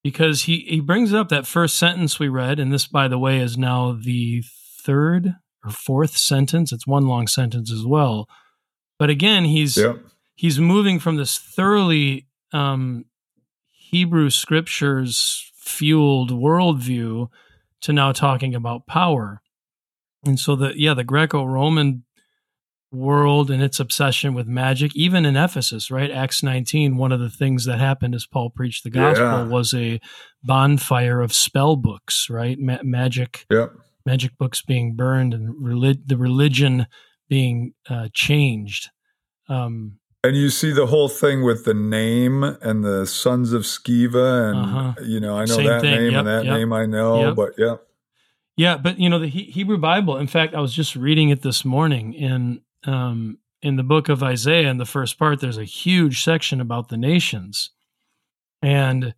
[0.01, 3.39] Because he, he brings up that first sentence we read, and this, by the way,
[3.39, 4.43] is now the
[4.81, 6.71] third or fourth sentence.
[6.71, 8.27] It's one long sentence as well.
[8.97, 9.75] But again, he's
[10.35, 13.05] he's moving from this thoroughly um,
[13.67, 17.27] Hebrew scriptures fueled worldview
[17.81, 19.41] to now talking about power.
[20.25, 22.03] And so the yeah, the Greco-Roman
[22.91, 26.09] world and its obsession with magic, even in Ephesus, right?
[26.09, 29.43] Acts 19, one of the things that happened as Paul preached the gospel yeah.
[29.43, 29.99] was a
[30.43, 32.57] bonfire of spell books, right?
[32.59, 33.73] Ma- magic, yep.
[34.05, 36.87] magic books being burned and relig- the religion
[37.27, 38.89] being uh, changed.
[39.47, 44.51] Um, and you see the whole thing with the name and the sons of Sceva
[44.51, 44.93] and uh-huh.
[45.05, 45.95] you know, I know Same that thing.
[45.95, 46.57] name yep, and that yep.
[46.57, 47.77] name I know, but yeah,
[48.57, 48.75] yeah.
[48.75, 50.17] But you know, the Hebrew Bible.
[50.17, 54.23] In fact, I was just reading it this morning in um, in the book of
[54.23, 54.69] Isaiah.
[54.69, 57.71] In the first part, there's a huge section about the nations,
[58.61, 59.13] and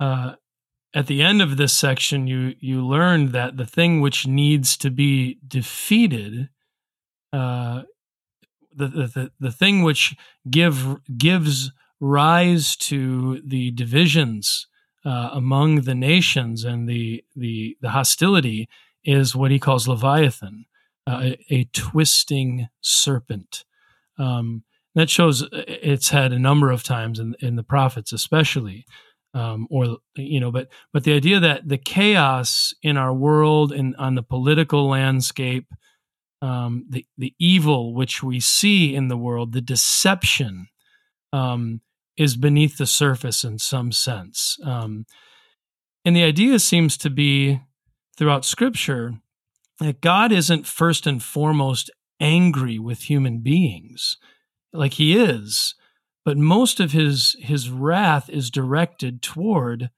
[0.00, 0.34] uh,
[0.94, 4.90] at the end of this section, you you learn that the thing which needs to
[4.90, 6.48] be defeated
[7.32, 7.82] uh,
[8.74, 10.14] the, the, the thing which
[10.48, 14.66] give gives rise to the divisions
[15.04, 18.68] uh, among the nations and the, the the hostility
[19.04, 20.64] is what he calls Leviathan,
[21.06, 23.64] uh, a, a, twisting serpent.
[24.18, 28.84] Um, that shows it's had a number of times in, in the prophets, especially,
[29.34, 33.96] um, or you know, but but the idea that the chaos in our world and
[33.96, 35.66] on the political landscape
[36.42, 40.66] um, the the evil which we see in the world, the deception,
[41.32, 41.80] um,
[42.16, 44.58] is beneath the surface in some sense.
[44.64, 45.06] Um,
[46.04, 47.60] and the idea seems to be
[48.18, 49.14] throughout Scripture
[49.80, 54.16] that God isn't first and foremost angry with human beings,
[54.72, 55.74] like He is,
[56.24, 59.90] but most of His His wrath is directed toward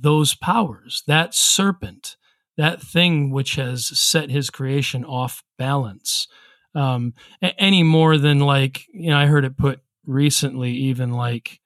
[0.00, 2.16] those powers, that serpent
[2.56, 6.28] that thing which has set his creation off balance.
[6.74, 7.14] Um,
[7.58, 11.60] any more than like you know i heard it put recently even like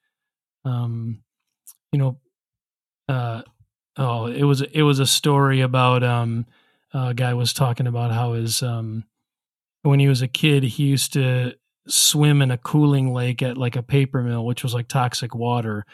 [0.65, 1.23] um,
[1.93, 2.17] you know
[3.07, 3.43] uh,
[3.95, 6.45] oh it was it was a story about um,
[7.05, 9.03] a guy was talking about how his um,
[9.83, 11.53] when he was a kid he used to
[11.87, 15.85] swim in a cooling lake at like a paper mill which was like toxic water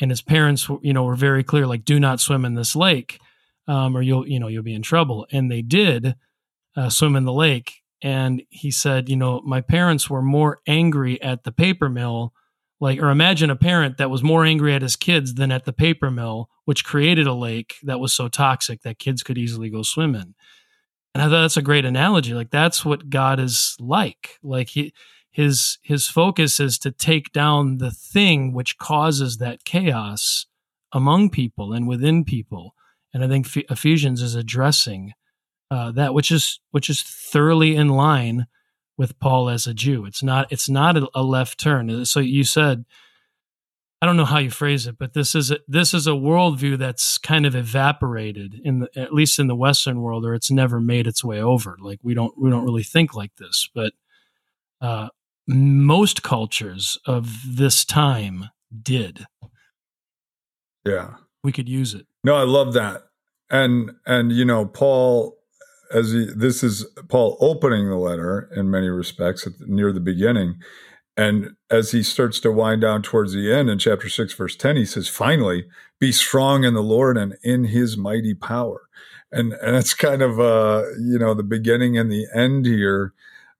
[0.00, 3.18] and his parents, you know, were very clear, like, do not swim in this lake,
[3.66, 5.26] um, or you'll, you know, you'll be in trouble.
[5.32, 6.14] And they did
[6.76, 7.80] uh, swim in the lake.
[8.02, 12.32] And he said, you know, my parents were more angry at the paper mill,
[12.82, 15.72] like, or imagine a parent that was more angry at his kids than at the
[15.72, 19.82] paper mill, which created a lake that was so toxic that kids could easily go
[19.82, 20.34] swim in.
[21.14, 22.34] And I thought that's a great analogy.
[22.34, 24.36] Like that's what God is like.
[24.42, 24.92] Like he
[25.30, 30.46] his his focus is to take down the thing which causes that chaos
[30.92, 32.74] among people and within people.
[33.14, 35.12] And I think Ephesians is addressing
[35.70, 38.48] uh, that, which is which is thoroughly in line
[38.96, 40.04] with Paul as a Jew.
[40.04, 42.04] It's not it's not a left turn.
[42.04, 42.84] So you said
[44.02, 46.76] I don't know how you phrase it, but this is a, this is a worldview
[46.76, 50.80] that's kind of evaporated in the, at least in the Western world, or it's never
[50.80, 51.76] made its way over.
[51.80, 53.92] Like we don't we don't really think like this, but
[54.80, 55.10] uh,
[55.46, 58.46] most cultures of this time
[58.82, 59.24] did.
[60.84, 62.08] Yeah, we could use it.
[62.24, 63.02] No, I love that,
[63.50, 65.38] and and you know Paul
[65.92, 70.56] as he, this is Paul opening the letter in many respects at, near the beginning
[71.16, 74.76] and as he starts to wind down towards the end in chapter 6, verse 10,
[74.76, 75.66] he says, Finally,
[76.00, 78.88] be strong in the Lord and in his mighty power.
[79.30, 83.12] And, and it's kind of, uh, you know, the beginning and the end here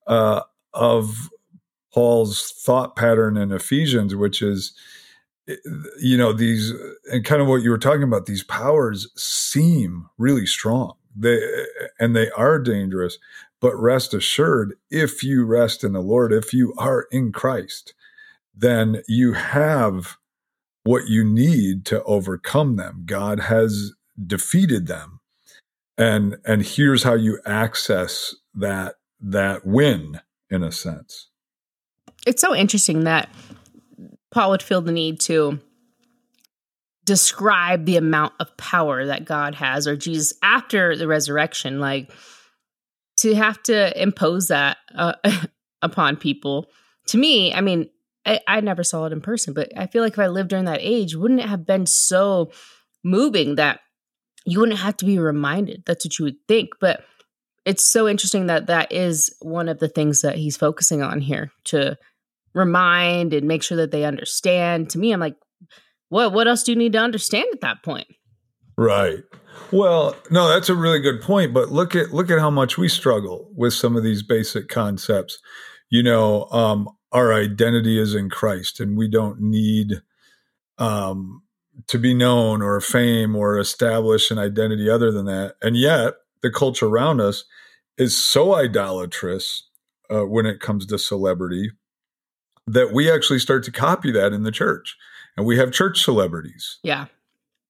[0.06, 0.42] uh,
[0.72, 1.30] of
[1.92, 4.72] Paul's thought pattern in Ephesians, which is,
[6.00, 6.72] you know, these,
[7.10, 10.94] and kind of what you were talking about, these powers seem really strong.
[11.14, 11.40] They,
[11.98, 13.18] and they are dangerous,
[13.60, 17.94] but rest assured, if you rest in the Lord, if you are in Christ,
[18.54, 20.16] then you have
[20.84, 23.02] what you need to overcome them.
[23.06, 23.92] God has
[24.26, 25.20] defeated them.
[25.98, 30.20] And and here's how you access that that win
[30.50, 31.28] in a sense.
[32.26, 33.28] It's so interesting that
[34.30, 35.60] Paul would feel the need to
[37.04, 42.12] describe the amount of power that God has or Jesus after the resurrection like
[43.18, 45.14] to have to impose that uh,
[45.82, 46.66] upon people.
[47.08, 47.90] To me i mean
[48.24, 50.66] I, I never saw it in person but i feel like if i lived during
[50.66, 52.52] that age wouldn't it have been so
[53.02, 53.80] moving that
[54.44, 55.84] you wouldn't have to be reminded?
[55.86, 56.70] That's what you would think.
[56.80, 57.04] But
[57.64, 61.52] it's so interesting that that is one of the things that he's focusing on here
[61.64, 61.96] to
[62.54, 64.90] remind and make sure that they understand.
[64.90, 65.36] To me i'm like
[66.12, 68.06] what what else do you need to understand at that point
[68.76, 69.24] right
[69.70, 71.54] well, no, that's a really good point.
[71.54, 75.38] But look at look at how much we struggle with some of these basic concepts.
[75.90, 80.02] You know, um, our identity is in Christ, and we don't need
[80.78, 81.42] um,
[81.88, 85.56] to be known or fame or establish an identity other than that.
[85.62, 87.44] And yet, the culture around us
[87.98, 89.68] is so idolatrous
[90.10, 91.70] uh, when it comes to celebrity
[92.66, 94.96] that we actually start to copy that in the church,
[95.36, 96.78] and we have church celebrities.
[96.82, 97.06] Yeah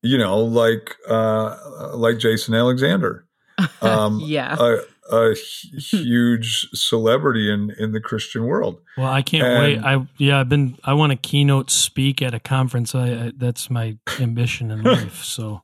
[0.03, 1.57] you know, like uh,
[1.95, 3.27] like Jason Alexander.
[3.81, 4.57] Um, yeah.
[4.59, 4.79] A,
[5.13, 5.35] a
[5.77, 8.81] huge celebrity in in the Christian world.
[8.97, 9.79] Well, I can't and, wait.
[9.79, 10.79] I yeah, I've been.
[10.85, 12.95] I want to keynote speak at a conference.
[12.95, 15.23] I, I that's my ambition in life.
[15.23, 15.63] So.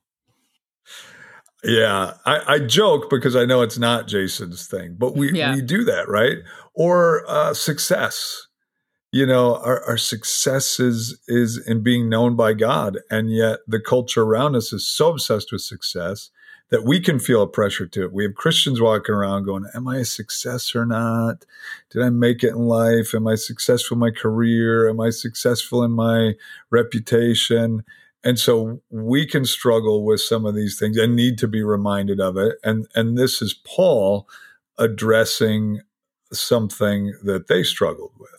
[1.65, 5.55] Yeah, I, I, joke because I know it's not Jason's thing, but we yeah.
[5.55, 6.39] we do that, right?
[6.75, 8.48] Or uh, success
[9.13, 13.81] you know our, our success is is in being known by god and yet the
[13.81, 16.31] culture around us is so obsessed with success
[16.71, 18.13] that we can feel a pressure to it.
[18.13, 21.45] We have christians walking around going am i a success or not?
[21.91, 23.15] Did i make it in life?
[23.15, 24.89] Am i successful in my career?
[24.89, 26.35] Am i successful in my
[26.71, 27.85] reputation?
[28.25, 32.21] And so we can struggle with some of these things and need to be reminded
[32.21, 32.57] of it.
[32.63, 34.29] And and this is paul
[34.77, 35.81] addressing
[36.31, 38.38] something that they struggled with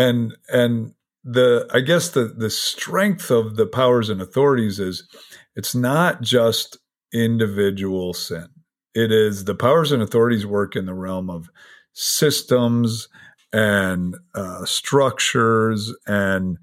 [0.00, 5.06] and and the i guess the the strength of the powers and authorities is
[5.54, 6.78] it's not just
[7.12, 8.48] individual sin.
[8.94, 11.50] It is the powers and authorities work in the realm of
[11.92, 13.08] systems
[13.52, 16.58] and uh, structures and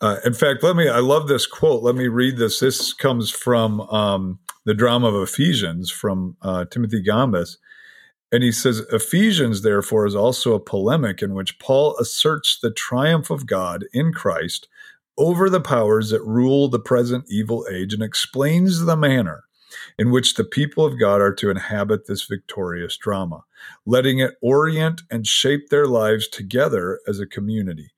[0.00, 1.82] uh, in fact let me i love this quote.
[1.82, 2.60] Let me read this.
[2.60, 7.56] This comes from um, the drama of ephesians from uh, timothy gombis
[8.30, 13.30] and he says, Ephesians, therefore, is also a polemic in which Paul asserts the triumph
[13.30, 14.68] of God in Christ
[15.16, 19.44] over the powers that rule the present evil age and explains the manner
[19.98, 23.44] in which the people of God are to inhabit this victorious drama,
[23.86, 27.90] letting it orient and shape their lives together as a community.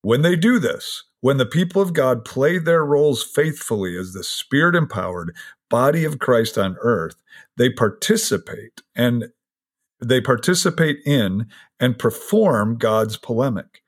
[0.00, 4.24] When they do this, when the people of God play their roles faithfully as the
[4.24, 5.34] spirit empowered
[5.70, 7.14] body of Christ on earth,
[7.56, 9.26] they participate and
[10.02, 11.46] they participate in
[11.80, 13.82] and perform God's polemic.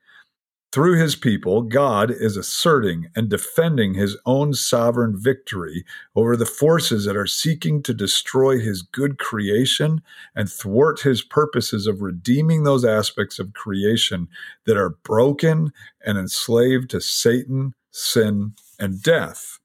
[0.71, 5.85] through his people, God is asserting and defending his own sovereign victory
[6.17, 10.01] over the forces that are seeking to destroy his good creation
[10.35, 14.27] and thwart his purposes of redeeming those aspects of creation
[14.65, 15.71] that are broken
[16.05, 19.59] and enslaved to Satan, sin, and death.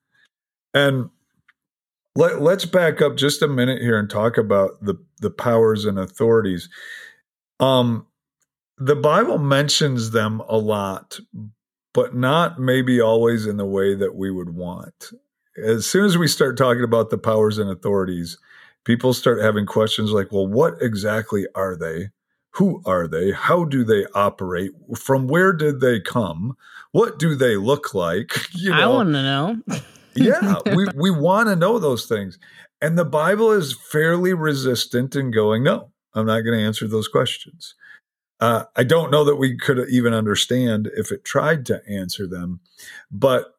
[0.72, 1.10] And
[2.16, 5.98] let, us back up just a minute here and talk about the, the powers and
[5.98, 6.68] authorities.
[7.58, 8.06] Um,
[8.78, 11.20] the Bible mentions them a lot,
[11.92, 15.10] but not maybe always in the way that we would want.
[15.62, 18.38] As soon as we start talking about the powers and authorities,
[18.84, 22.10] people start having questions like, well, what exactly are they?
[22.54, 23.30] Who are they?
[23.32, 24.72] How do they operate?
[24.96, 26.56] From where did they come?
[26.92, 28.32] What do they look like?
[28.52, 29.60] You know, I want to know.
[30.14, 32.38] yeah, we, we want to know those things.
[32.80, 37.08] And the Bible is fairly resistant in going, no, I'm not going to answer those
[37.08, 37.74] questions.
[38.40, 42.60] Uh, I don't know that we could even understand if it tried to answer them,
[43.10, 43.54] but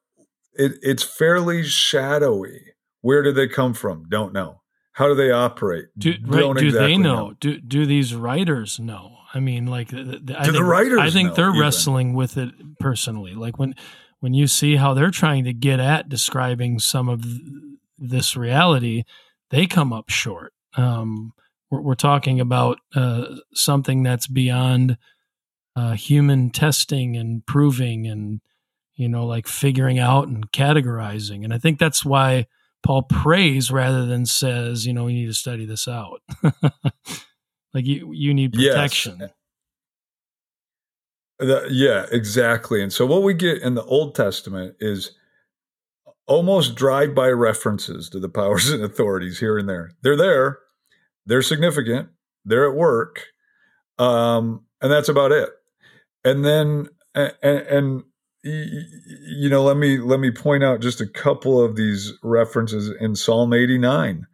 [0.53, 2.73] it, it's fairly shadowy.
[3.01, 4.05] Where did they come from?
[4.09, 4.61] Don't know.
[4.93, 5.85] How do they operate?
[5.97, 7.29] Do, right, do exactly they know?
[7.29, 7.33] know?
[7.39, 9.17] Do do these writers know?
[9.33, 10.99] I mean, like, the, the, I think, the writers?
[10.99, 11.61] I think they're even?
[11.61, 12.49] wrestling with it
[12.79, 13.33] personally.
[13.33, 13.75] Like when
[14.21, 17.25] when you see how they're trying to get at describing some of
[17.97, 19.03] this reality,
[19.49, 20.53] they come up short.
[20.75, 21.33] Um,
[21.69, 24.97] we're, we're talking about uh, something that's beyond
[25.75, 28.41] uh, human testing and proving and
[28.95, 32.45] you know like figuring out and categorizing and i think that's why
[32.83, 36.21] paul prays rather than says you know we need to study this out
[37.73, 39.31] like you you need protection yes.
[41.41, 45.11] The, yeah exactly and so what we get in the old testament is
[46.27, 50.59] almost drive-by references to the powers and authorities here and there they're there
[51.25, 52.09] they're significant,
[52.45, 53.23] they're at work,
[53.97, 55.49] um, and that's about it.
[56.23, 58.03] And then, and, and
[58.43, 63.15] you know, let me let me point out just a couple of these references in
[63.15, 64.25] Psalm 89.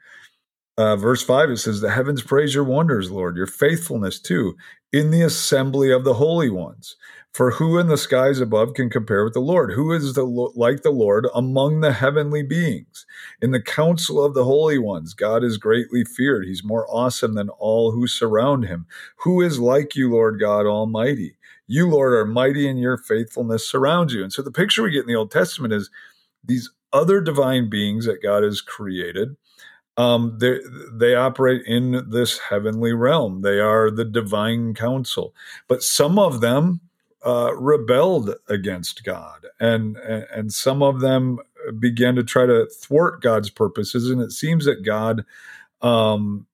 [0.77, 4.55] Uh, verse 5 it says the heavens praise your wonders lord your faithfulness too
[4.93, 6.95] in the assembly of the holy ones
[7.37, 9.71] for who in the skies above can compare with the Lord?
[9.73, 13.05] Who is the, like the Lord among the heavenly beings?
[13.43, 16.45] In the council of the holy ones, God is greatly feared.
[16.47, 18.87] He's more awesome than all who surround him.
[19.17, 21.37] Who is like you, Lord God Almighty?
[21.67, 24.23] You, Lord, are mighty and your faithfulness surrounds you.
[24.23, 25.91] And so the picture we get in the Old Testament is
[26.43, 29.37] these other divine beings that God has created.
[29.97, 33.41] Um, they operate in this heavenly realm.
[33.41, 35.33] They are the divine council,
[35.67, 36.81] but some of them
[37.25, 41.39] uh, rebelled against God, and and some of them
[41.79, 44.09] began to try to thwart God's purposes.
[44.09, 45.25] And it seems that God
[45.81, 46.45] um,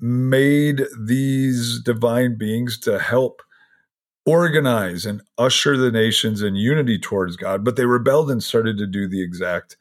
[0.00, 3.42] made these divine beings to help
[4.26, 8.86] organize and usher the nations in unity towards God, but they rebelled and started to
[8.86, 9.76] do the exact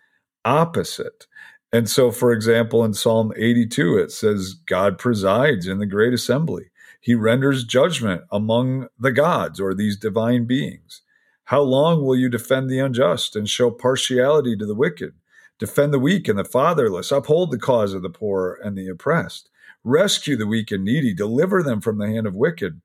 [0.46, 1.28] opposite.
[1.74, 6.66] And so, for example, in Psalm 82, it says, God presides in the great assembly.
[7.02, 11.02] He renders judgment among the gods or these divine beings.
[11.46, 15.14] How long will you defend the unjust and show partiality to the wicked?
[15.60, 19.50] Defend the weak and the fatherless, uphold the cause of the poor and the oppressed.
[19.84, 22.82] Rescue the weak and needy, deliver them from the hand of wicked.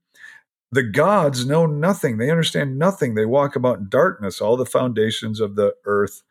[0.72, 3.14] The gods know nothing, they understand nothing.
[3.14, 4.40] They walk about in darkness.
[4.40, 6.22] All the foundations of the earth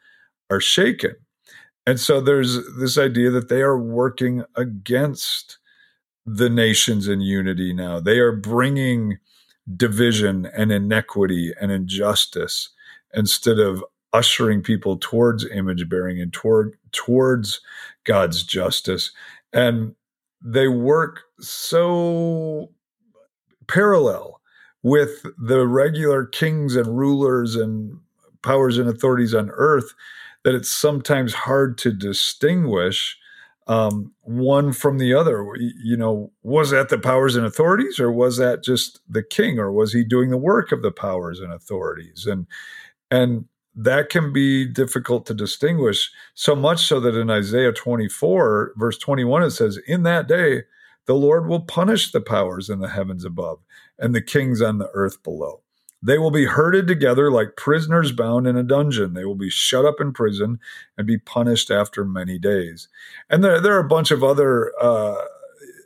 [0.50, 1.16] are shaken.
[1.88, 5.58] And so there's this idea that they are working against
[6.26, 8.02] the nations in unity now.
[8.02, 9.20] They are bringing
[9.78, 12.70] division and inequity and injustice
[13.14, 17.62] instead of ushering people towards image bearing and toward towards
[18.04, 19.14] God's justice.
[19.54, 19.96] And
[20.44, 22.70] they work so
[23.68, 24.42] parallel
[24.84, 27.98] with the regular kings and rulers and
[28.42, 29.94] powers and authorities on earth
[30.48, 33.18] that it's sometimes hard to distinguish
[33.68, 35.46] um, one from the other.
[35.84, 39.74] You know, was that the powers and authorities, or was that just the king, or
[39.74, 42.26] was he doing the work of the powers and authorities?
[42.26, 42.48] And
[43.12, 43.44] and
[43.76, 46.10] that can be difficult to distinguish.
[46.34, 50.64] So much so that in Isaiah 24, verse 21, it says, "In that day,
[51.08, 53.60] the Lord will punish the powers in the heavens above
[54.00, 55.64] and the kings on the earth below."
[56.08, 59.14] They will be herded together like prisoners bound in a dungeon.
[59.14, 60.58] They will be shut up in prison
[60.98, 62.88] and be punished after many days.
[63.30, 65.22] And there, there are a bunch of other, uh,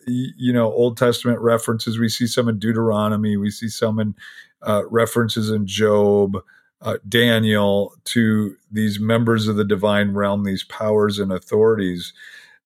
[0.06, 1.98] you know, Old Testament references.
[1.98, 3.36] We see some in Deuteronomy.
[3.36, 4.14] We see some in
[4.62, 6.38] uh, references in Job,
[6.84, 12.14] uh, Daniel, to these members of the divine realm, these powers and authorities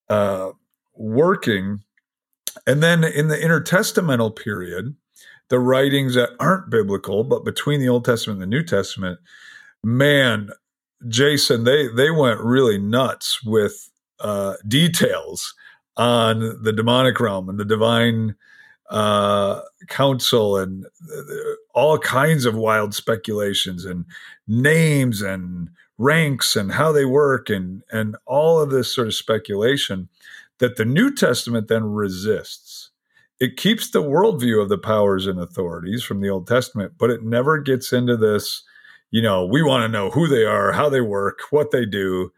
[0.10, 0.50] uh,
[0.94, 1.84] working.
[2.68, 4.98] And then in the intertestamental period,
[5.50, 9.20] the writings that aren't biblical, but between the Old Testament and the New Testament,
[9.84, 10.50] man,
[11.08, 13.90] Jason, they they went really nuts with
[14.20, 15.54] uh, details
[15.98, 18.36] on the demonic realm and the divine
[18.90, 21.22] uh, council and uh,
[21.74, 24.06] all kinds of wild speculations and
[24.48, 30.10] names and ranks and how they work and and all of this sort of speculation
[30.60, 32.92] that the New Testament then resists.
[33.40, 37.24] It keeps the worldview of the powers and authorities from the Old Testament, but it
[37.24, 38.64] never gets into this,
[39.12, 42.32] you know, we want to know who they are, how they work, what they do.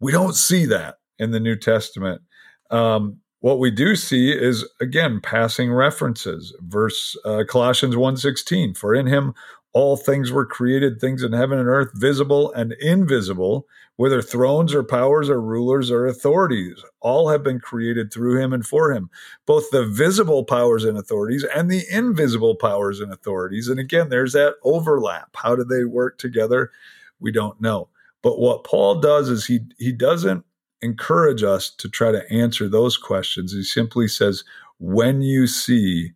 [0.00, 2.22] We don't see that in the New Testament.
[2.70, 6.56] Um, what we do see is again passing references.
[6.60, 9.34] Verse uh, Colossians 1:16, for in him
[9.72, 13.66] all things were created, things in heaven and earth, visible and invisible,
[13.96, 16.82] whether thrones or powers or rulers or authorities.
[17.00, 19.08] All have been created through him and for him,
[19.46, 23.68] both the visible powers and authorities and the invisible powers and authorities.
[23.68, 25.30] And again, there's that overlap.
[25.36, 26.70] How do they work together?
[27.18, 27.88] We don't know.
[28.22, 30.44] But what Paul does is he he doesn't
[30.82, 33.52] encourage us to try to answer those questions.
[33.52, 34.44] He simply says,
[34.78, 36.12] when you see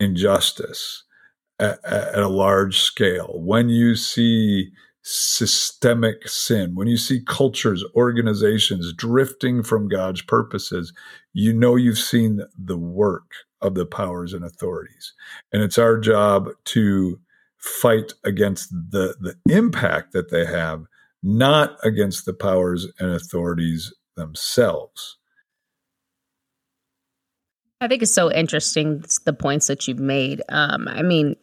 [0.00, 1.04] injustice
[1.58, 4.70] at, at, a large scale, when you see
[5.02, 10.92] systemic sin, when you see cultures, organizations drifting from God's purposes,
[11.32, 15.12] you know you've seen the work of the powers and authorities.
[15.52, 17.20] And it's our job to
[17.58, 20.84] fight against the, the impact that they have,
[21.22, 25.18] not against the powers and authorities themselves.
[27.80, 30.40] I think it's so interesting the points that you've made.
[30.48, 31.36] Um, I mean,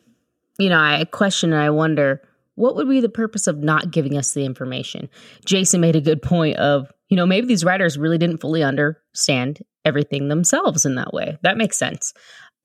[0.62, 2.22] you know, I question and I wonder
[2.56, 5.10] what would be the purpose of not giving us the information.
[5.46, 9.62] Jason made a good point of, you know, maybe these writers really didn't fully understand
[9.86, 11.38] everything themselves in that way.
[11.42, 12.14] That makes sense.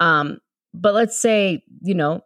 [0.00, 0.38] Um,
[0.74, 2.20] but let's say, you know,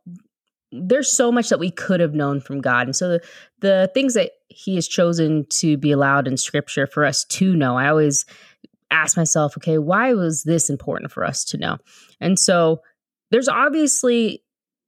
[0.73, 2.87] there's so much that we could have known from God.
[2.87, 3.21] And so the,
[3.61, 7.77] the things that he has chosen to be allowed in scripture for us to know,
[7.77, 8.25] I always
[8.91, 11.79] ask myself, okay, why was this important for us to know?
[12.21, 12.81] And so
[13.31, 14.43] there's obviously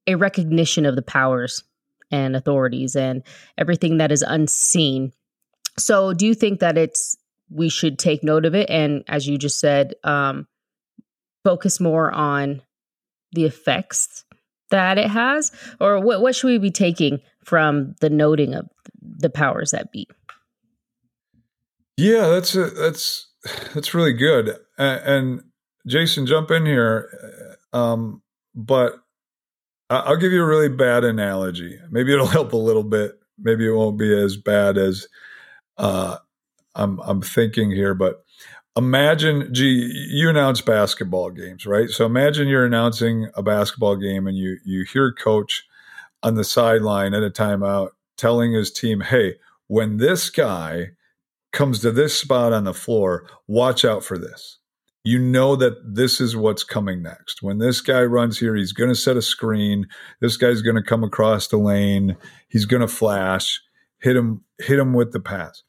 [0.07, 1.63] a recognition of the powers
[2.11, 3.23] and authorities and
[3.57, 5.11] everything that is unseen.
[5.77, 7.17] So do you think that it's
[7.49, 10.47] we should take note of it and as you just said um
[11.43, 12.61] focus more on
[13.33, 14.23] the effects
[14.69, 15.51] that it has?
[15.79, 18.69] Or what what should we be taking from the noting of
[19.01, 20.07] the powers that be?
[21.97, 23.27] Yeah that's a, that's
[23.73, 24.57] that's really good.
[24.77, 25.41] And,
[25.85, 27.09] jason jump in here
[27.73, 28.21] um,
[28.55, 29.02] but
[30.01, 31.79] i'll give you a really bad analogy.
[31.91, 33.19] Maybe it'll help a little bit.
[33.39, 35.07] Maybe it won't be as bad as
[35.77, 36.17] uh,
[36.75, 38.23] i'm i'm thinking here but
[38.75, 41.89] imagine gee you announce basketball games right?
[41.89, 45.65] So imagine you're announcing a basketball game and you you hear coach
[46.23, 49.35] on the sideline at a timeout telling his team hey
[49.67, 50.91] when this guy
[51.51, 54.59] comes to this spot on the floor watch out for this
[55.03, 58.89] you know that this is what's coming next when this guy runs here he's going
[58.89, 59.87] to set a screen
[60.21, 62.15] this guy's going to come across the lane
[62.49, 63.61] he's going to flash
[64.01, 65.63] hit him hit him with the pass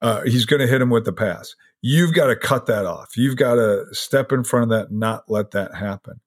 [0.00, 3.16] uh, he's going to hit him with the pass You've got to cut that off.
[3.16, 6.20] You've got to step in front of that, not let that happen.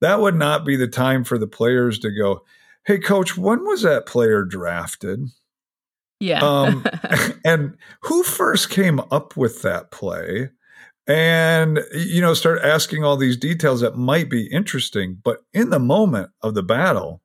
[0.00, 2.42] That would not be the time for the players to go,
[2.86, 5.28] Hey, coach, when was that player drafted?
[6.18, 6.40] Yeah.
[6.40, 6.84] um,
[7.44, 10.48] and who first came up with that play?
[11.06, 15.18] And, you know, start asking all these details that might be interesting.
[15.22, 17.22] But in the moment of the battle,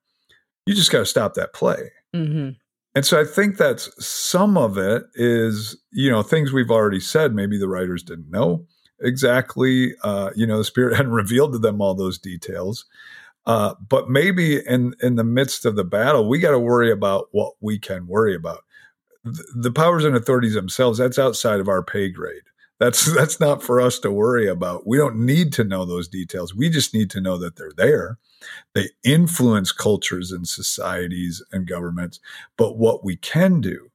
[0.66, 1.92] you just got to stop that play.
[2.16, 2.50] Mm-hmm.
[2.96, 7.36] And so I think that's some of it is, you know, things we've already said.
[7.36, 8.66] Maybe the writers didn't know
[9.00, 12.86] exactly, uh, you know, the Spirit hadn't revealed to them all those details.
[13.46, 17.28] Uh, but maybe in, in the midst of the battle, we got to worry about
[17.32, 18.64] what we can worry about.
[19.24, 22.44] The, the powers and authorities themselves, that's outside of our pay grade.
[22.80, 24.86] That's that's not for us to worry about.
[24.86, 26.54] We don't need to know those details.
[26.54, 28.18] We just need to know that they're there
[28.74, 32.20] they influence cultures and societies and governments.
[32.58, 33.90] But what we can do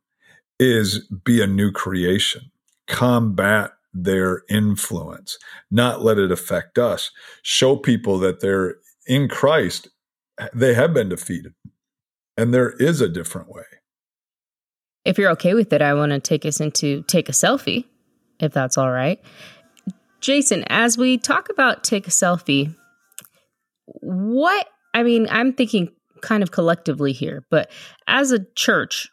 [0.59, 2.51] is be a new creation,
[2.87, 5.39] combat their influence,
[5.71, 7.11] not let it affect us,
[7.43, 8.77] show people that they're
[9.07, 9.89] in Christ,
[10.55, 11.55] they have been defeated,
[12.37, 13.65] and there is a different way.
[15.05, 17.85] If you're okay with it, I want to take us into take a selfie,
[18.43, 19.21] if that's all right.
[20.21, 22.75] Jason, as we talk about take a selfie,
[23.87, 25.91] what I mean, I'm thinking
[26.21, 27.71] kind of collectively here, but
[28.07, 29.09] as a church,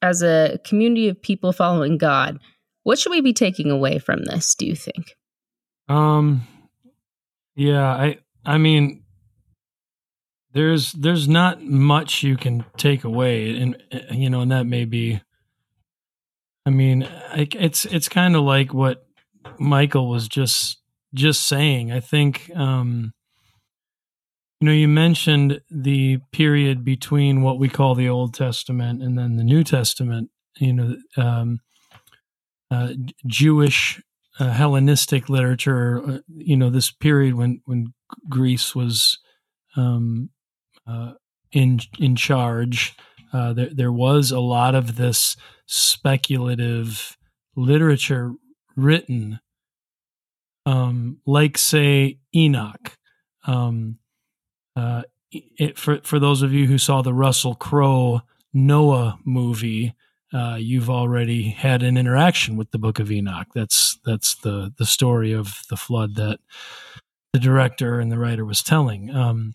[0.00, 2.38] as a community of people following God,
[2.82, 5.16] what should we be taking away from this, do you think?
[5.88, 6.46] Um
[7.56, 9.04] yeah, I I mean
[10.54, 13.76] there's there's not much you can take away, and
[14.10, 15.20] you know, and that may be.
[16.66, 19.06] I mean, it's it's kind of like what
[19.58, 20.78] Michael was just
[21.14, 21.92] just saying.
[21.92, 23.12] I think um,
[24.60, 29.36] you know you mentioned the period between what we call the Old Testament and then
[29.36, 30.30] the New Testament.
[30.58, 31.60] You know, um,
[32.70, 32.94] uh,
[33.26, 34.00] Jewish
[34.40, 36.02] uh, Hellenistic literature.
[36.02, 37.92] Uh, you know, this period when when
[38.30, 39.18] Greece was
[39.76, 40.30] um,
[40.86, 41.12] uh,
[41.52, 42.96] in in charge.
[43.32, 45.36] Uh, there, there was a lot of this
[45.66, 47.16] speculative
[47.56, 48.32] literature
[48.76, 49.40] written,
[50.66, 52.96] um, like say Enoch.
[53.46, 53.98] Um,
[54.76, 59.94] uh, it, for for those of you who saw the Russell Crowe Noah movie,
[60.32, 63.48] uh, you've already had an interaction with the Book of Enoch.
[63.54, 66.40] That's that's the the story of the flood that
[67.32, 69.10] the director and the writer was telling.
[69.14, 69.54] Um,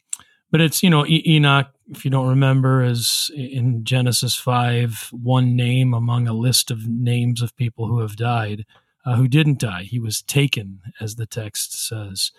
[0.51, 5.93] but it's you know Enoch, if you don't remember, is in Genesis five one name
[5.93, 8.65] among a list of names of people who have died,
[9.05, 9.83] uh, who didn't die.
[9.83, 12.31] He was taken, as the text says.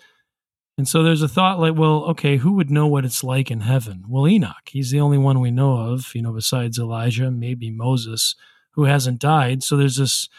[0.78, 3.60] And so there's a thought like, well, okay, who would know what it's like in
[3.60, 4.04] heaven?
[4.08, 4.70] Well, Enoch.
[4.70, 8.34] He's the only one we know of, you know, besides Elijah, maybe Moses,
[8.70, 9.62] who hasn't died.
[9.62, 10.30] So there's this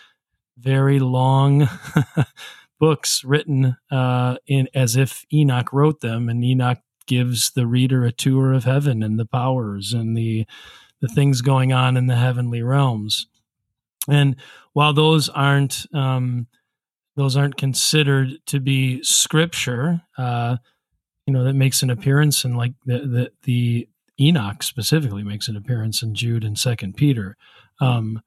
[0.58, 1.70] very long
[2.80, 8.12] books written uh, in as if Enoch wrote them, and Enoch gives the reader a
[8.12, 10.46] tour of heaven and the powers and the
[11.02, 13.28] the things going on in the heavenly realms.
[14.08, 14.36] And
[14.74, 16.48] while those aren't um,
[17.16, 20.58] those aren't considered to be scripture, uh,
[21.26, 23.88] you know, that makes an appearance in like the the, the
[24.20, 27.38] Enoch specifically makes an appearance in Jude and Second Peter.
[27.80, 28.22] Um,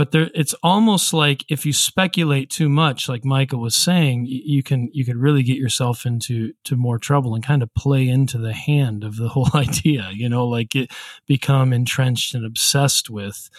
[0.00, 4.62] but there it's almost like if you speculate too much like michael was saying you
[4.62, 8.38] can you could really get yourself into to more trouble and kind of play into
[8.38, 10.90] the hand of the whole idea you know like it
[11.26, 13.50] become entrenched and obsessed with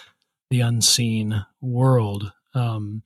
[0.49, 2.33] the unseen world.
[2.55, 3.03] Um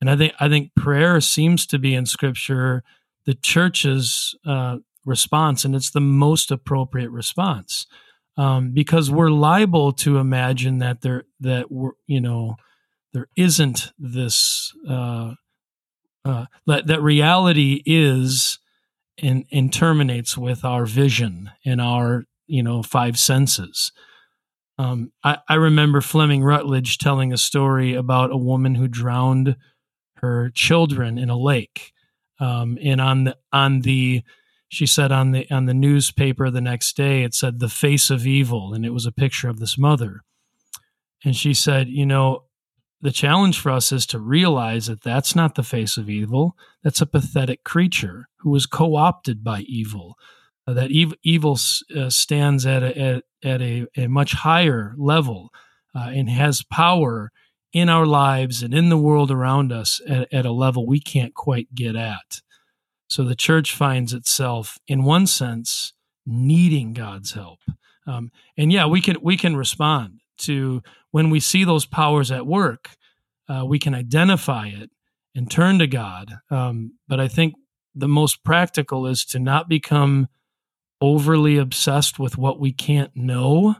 [0.00, 2.82] and i think i think prayer seems to be in scripture
[3.24, 7.86] the church's uh response and it's the most appropriate response
[8.36, 12.56] um, because we're liable to imagine that there that we're you know
[13.12, 15.34] there isn't this uh,
[16.24, 18.58] uh, that that reality is
[19.18, 23.92] and and terminates with our vision and our you know five senses.
[24.76, 29.56] Um, I, I remember Fleming Rutledge telling a story about a woman who drowned
[30.16, 31.92] her children in a lake,
[32.40, 34.22] um, and on the on the
[34.74, 38.26] she said on the on the newspaper the next day it said the face of
[38.26, 40.22] evil and it was a picture of this mother.
[41.24, 42.44] And she said you know
[43.00, 46.56] the challenge for us is to realize that that's not the face of evil.
[46.82, 50.16] That's a pathetic creature who was co-opted by evil.
[50.66, 51.58] Uh, that ev- evil
[51.94, 55.50] uh, stands at a, at, at a, a much higher level
[55.94, 57.30] uh, and has power
[57.74, 61.34] in our lives and in the world around us at, at a level we can't
[61.34, 62.40] quite get at
[63.08, 65.92] so the church finds itself, in one sense,
[66.26, 67.58] needing God's help.
[68.06, 72.46] Um, and yeah, we can we can respond to when we see those powers at
[72.46, 72.90] work.
[73.48, 74.90] Uh, we can identify it
[75.34, 76.32] and turn to God.
[76.50, 77.54] Um, but I think
[77.94, 80.28] the most practical is to not become
[81.00, 83.76] overly obsessed with what we can't know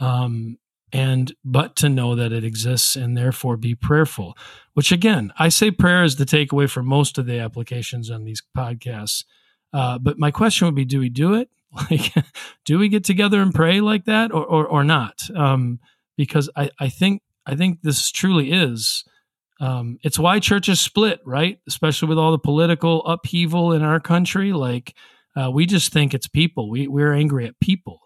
[0.00, 0.58] um,
[0.92, 4.36] and but to know that it exists and therefore be prayerful
[4.74, 8.42] which again i say prayer is the takeaway for most of the applications on these
[8.56, 9.24] podcasts.
[9.72, 11.48] Uh, but my question would be do we do it?
[11.90, 12.14] Like
[12.64, 15.20] do we get together and pray like that or or, or not?
[15.36, 15.80] Um,
[16.16, 19.04] because I, I think i think this truly is
[19.60, 21.58] um, it's why churches split right?
[21.66, 24.52] Especially with all the political upheaval in our country.
[24.52, 24.94] Like
[25.36, 26.70] uh, we just think it's people.
[26.70, 28.00] We, we're angry at people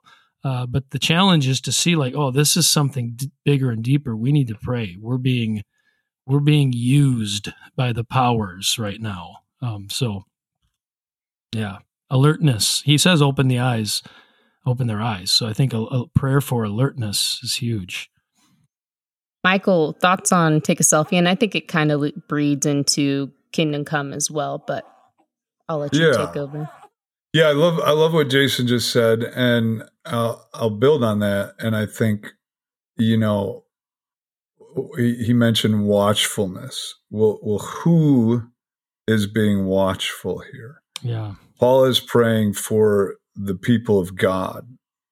[0.45, 3.83] uh, but the challenge is to see like, oh, this is something d- bigger and
[3.85, 4.17] deeper.
[4.17, 4.97] We need to pray.
[5.01, 5.63] We're being
[6.27, 9.39] we're being used by the powers right now.
[9.61, 10.25] Um, so,
[11.53, 11.79] yeah,
[12.11, 12.83] alertness.
[12.85, 14.03] He says, open the eyes,
[14.65, 15.31] open their eyes.
[15.33, 18.09] So I think a, a prayer for alertness is huge.
[19.45, 23.85] Michael, thoughts on take a selfie, and I think it kind of breeds into kingdom
[23.85, 24.63] come as well.
[24.65, 24.85] But
[25.69, 26.27] I'll let you yeah.
[26.27, 26.71] take over.
[27.33, 31.55] Yeah, I love I love what Jason just said, and I'll I'll build on that.
[31.59, 32.33] And I think,
[32.97, 33.65] you know,
[34.97, 36.95] he, he mentioned watchfulness.
[37.11, 38.43] Well, well, who
[39.07, 40.83] is being watchful here?
[41.03, 44.67] Yeah, Paul is praying for the people of God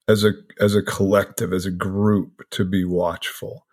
[0.09, 3.67] as a as a collective, as a group, to be watchful.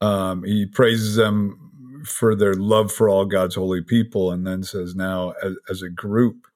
[0.00, 4.94] Um, he praises them for their love for all God's holy people, and then says,
[4.94, 6.46] now as, as a group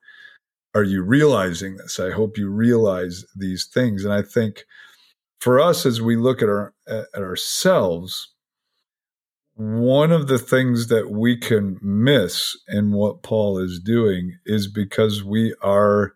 [0.74, 1.98] are you realizing this?
[1.98, 4.04] I hope you realize these things.
[4.04, 4.64] And I think
[5.40, 8.32] for us, as we look at our at ourselves,
[9.54, 15.24] one of the things that we can miss in what Paul is doing is because
[15.24, 16.14] we are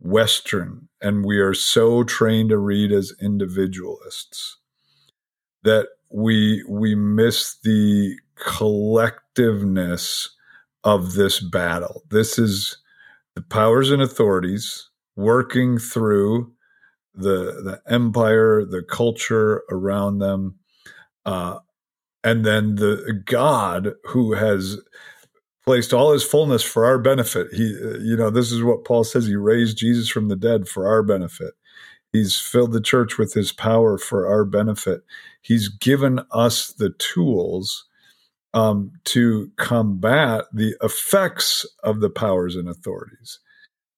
[0.00, 4.58] Western and we are so trained to read as individualists
[5.62, 10.28] that we we miss the collectiveness
[10.84, 12.02] of this battle.
[12.10, 12.78] This is
[13.34, 16.52] the powers and authorities working through
[17.14, 20.56] the the empire, the culture around them,
[21.26, 21.58] uh,
[22.24, 24.78] and then the God who has
[25.64, 27.48] placed all his fullness for our benefit.
[27.52, 27.64] He,
[28.02, 29.26] you know, this is what Paul says.
[29.26, 31.54] He raised Jesus from the dead for our benefit.
[32.12, 35.02] He's filled the church with his power for our benefit.
[35.40, 37.86] He's given us the tools
[38.54, 43.38] um, to combat the effects of the powers and authorities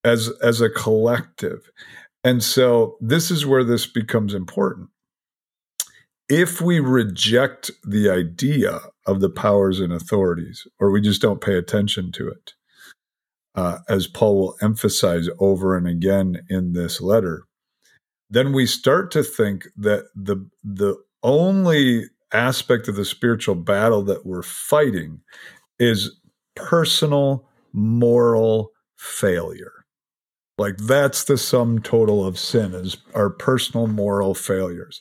[0.05, 1.71] as as a collective.
[2.23, 4.89] And so this is where this becomes important.
[6.29, 11.57] If we reject the idea of the powers and authorities, or we just don't pay
[11.59, 12.55] attention to it,
[13.55, 17.45] uh, as Paul will emphasize over and again in this letter,
[18.31, 24.27] then we start to think that the the only aspect of the spiritual battle that
[24.27, 25.21] we're fighting
[25.79, 26.21] is
[26.55, 29.73] personal moral failure.
[30.57, 35.01] Like that's the sum total of sin is our personal moral failures.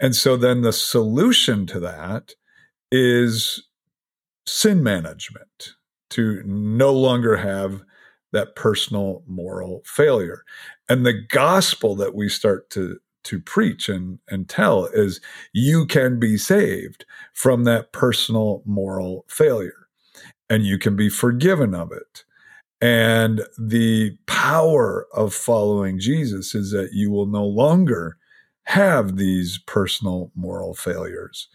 [0.00, 2.34] And so then the solution to that
[2.92, 3.66] is
[4.46, 5.70] sin management
[6.10, 7.82] to no longer have
[8.32, 10.42] that personal moral failure.
[10.88, 15.20] And the gospel that we start to to preach and, and tell is
[15.52, 19.88] you can be saved from that personal moral failure
[20.50, 22.24] and you can be forgiven of it.
[22.80, 28.18] And the power of following Jesus is that you will no longer
[28.64, 31.48] have these personal moral failures.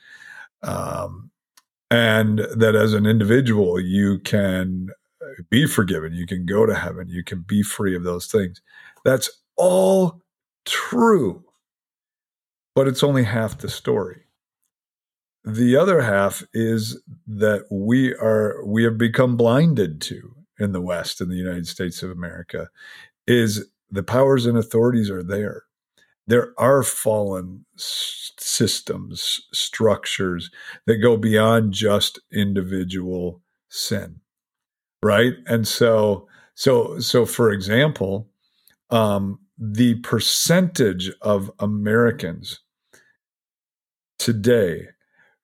[0.64, 1.32] Um,
[1.90, 4.90] and that as an individual, you can
[5.50, 8.62] be forgiven, you can go to heaven, you can be free of those things.
[9.06, 10.22] That's all
[10.66, 11.44] true
[12.78, 14.22] but it's only half the story.
[15.44, 21.20] The other half is that we are we have become blinded to in the West,
[21.20, 22.70] in the United States of America,
[23.26, 25.64] is the powers and authorities are there.
[26.28, 30.52] There are fallen systems, structures
[30.86, 34.20] that go beyond just individual sin,
[35.02, 35.34] right?
[35.48, 38.30] And so, so, so, for example,
[38.92, 42.60] um, the percentage of Americans
[44.18, 44.88] today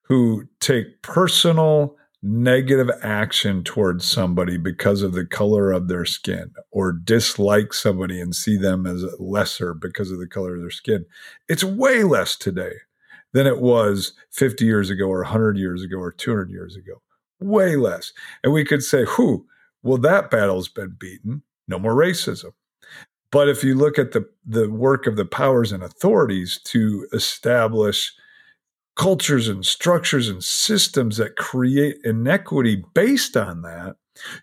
[0.03, 6.93] who take personal negative action towards somebody because of the color of their skin or
[6.93, 11.05] dislike somebody and see them as lesser because of the color of their skin.
[11.49, 12.73] It's way less today
[13.33, 17.01] than it was 50 years ago or 100 years ago or 200 years ago.
[17.41, 18.13] Way less.
[18.41, 19.45] And we could say, who?
[19.81, 21.43] Well, that battle's been beaten.
[21.67, 22.53] No more racism.
[23.31, 28.13] But if you look at the, the work of the powers and authorities to establish
[28.95, 33.95] cultures and structures and systems that create inequity based on that,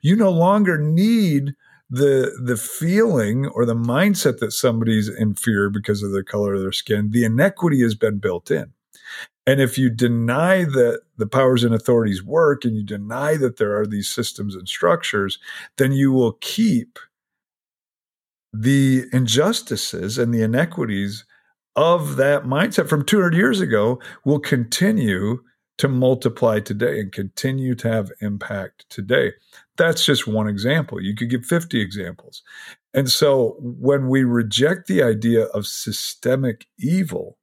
[0.02, 1.54] you no longer need
[1.88, 6.72] the the feeling or the mindset that somebody's inferior because of the color of their
[6.72, 7.10] skin.
[7.10, 8.72] The inequity has been built in.
[9.46, 13.76] And if you deny that the powers and authorities work and you deny that there
[13.76, 15.38] are these systems and structures,
[15.76, 16.98] then you will keep
[18.52, 21.24] the injustices and the inequities
[21.76, 25.42] of that mindset from 200 years ago will continue
[25.78, 29.32] to multiply today and continue to have impact today.
[29.78, 31.00] That's just one example.
[31.00, 32.42] You could give 50 examples.
[32.92, 37.38] And so when we reject the idea of systemic evil,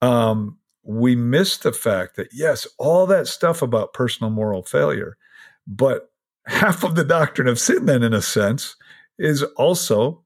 [0.00, 5.18] um, we miss the fact that, yes, all that stuff about personal moral failure,
[5.66, 6.10] but
[6.46, 8.74] half of the doctrine of sin, then, in a sense,
[9.18, 10.23] is also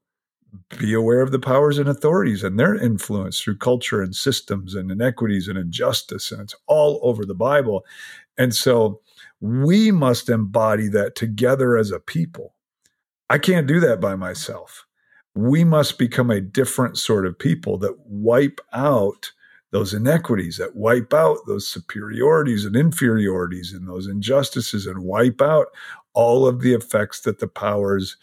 [0.77, 4.91] be aware of the powers and authorities and their influence through culture and systems and
[4.91, 6.31] inequities and injustice.
[6.31, 7.85] And it's all over the Bible.
[8.37, 9.01] And so
[9.41, 12.55] we must embody that together as a people.
[13.29, 14.85] I can't do that by myself.
[15.35, 19.31] We must become a different sort of people that wipe out
[19.71, 25.67] those inequities, that wipe out those superiorities and inferiorities and those injustices and wipe out
[26.13, 28.17] all of the effects that the powers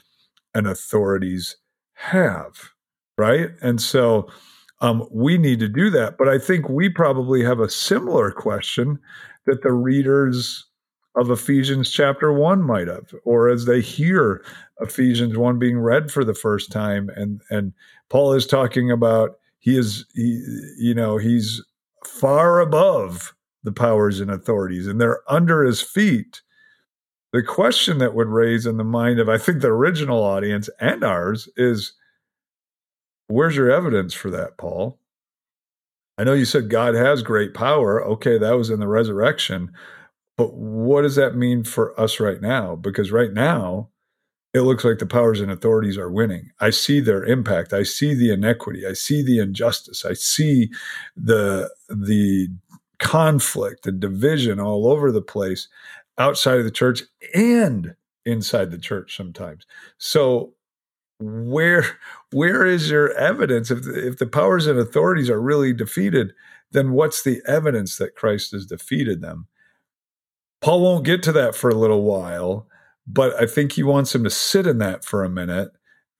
[0.54, 1.56] and authorities
[1.96, 2.70] have,
[3.18, 3.50] right?
[3.60, 4.28] And so
[4.80, 6.16] um, we need to do that.
[6.18, 8.98] But I think we probably have a similar question
[9.46, 10.64] that the readers
[11.16, 14.44] of Ephesians chapter 1 might have, or as they hear
[14.80, 17.08] Ephesians 1 being read for the first time.
[17.16, 17.72] And, and
[18.10, 20.44] Paul is talking about he is, he,
[20.78, 21.64] you know, he's
[22.04, 23.34] far above
[23.64, 26.42] the powers and authorities and they're under his feet.
[27.36, 31.04] The question that would raise in the mind of, I think, the original audience and
[31.04, 31.92] ours is
[33.26, 34.98] where's your evidence for that, Paul?
[36.16, 38.02] I know you said God has great power.
[38.02, 39.70] Okay, that was in the resurrection.
[40.38, 42.74] But what does that mean for us right now?
[42.74, 43.90] Because right now,
[44.54, 46.52] it looks like the powers and authorities are winning.
[46.60, 47.74] I see their impact.
[47.74, 48.86] I see the inequity.
[48.86, 50.06] I see the injustice.
[50.06, 50.70] I see
[51.18, 52.48] the the
[52.98, 55.68] conflict and division all over the place
[56.18, 57.02] outside of the church
[57.34, 57.94] and
[58.24, 59.66] inside the church sometimes.
[59.98, 60.54] So
[61.18, 61.84] where
[62.32, 63.70] where is your evidence?
[63.70, 66.32] If the, if the powers and authorities are really defeated
[66.72, 69.46] then what's the evidence that Christ has defeated them?
[70.60, 72.66] Paul won't get to that for a little while,
[73.06, 75.70] but I think he wants him to sit in that for a minute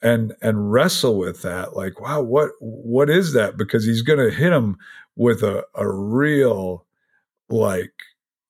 [0.02, 3.56] and and wrestle with that like wow what what is that?
[3.56, 4.76] Because he's going to hit him
[5.16, 6.86] with a a real
[7.48, 7.92] like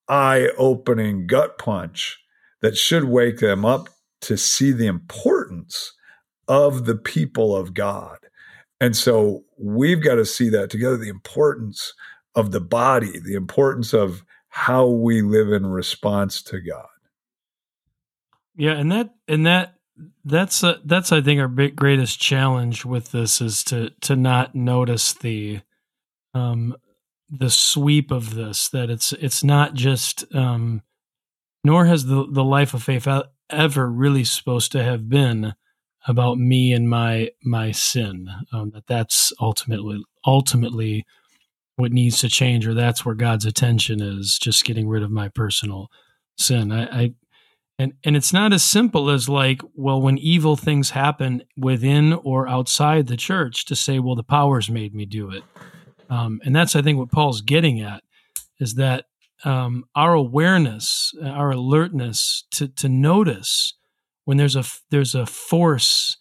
[0.08, 2.18] eye opening gut punch
[2.62, 3.88] that should wake them up
[4.22, 5.92] to see the importance
[6.48, 8.18] of the people of God.
[8.80, 11.94] And so we've got to see that together the importance
[12.34, 16.86] of the body, the importance of how we live in response to God.
[18.54, 19.74] Yeah, and that and that
[20.24, 24.54] that's a, that's I think our big greatest challenge with this is to to not
[24.54, 25.60] notice the
[26.34, 26.74] um
[27.30, 30.82] the sweep of this that it's it's not just um
[31.64, 33.08] nor has the the life of faith
[33.50, 35.54] ever really supposed to have been
[36.06, 41.04] about me and my my sin um, that that's ultimately ultimately
[41.76, 45.28] what needs to change or that's where god's attention is just getting rid of my
[45.28, 45.90] personal
[46.36, 46.72] sin.
[46.72, 47.14] I, I,
[47.78, 52.48] and and it's not as simple as like well when evil things happen within or
[52.48, 55.42] outside the church to say well the powers made me do it
[56.10, 58.02] um, and that's i think what paul's getting at
[58.58, 59.06] is that
[59.44, 63.74] um, our awareness our alertness to to notice
[64.24, 66.16] when there's a there's a force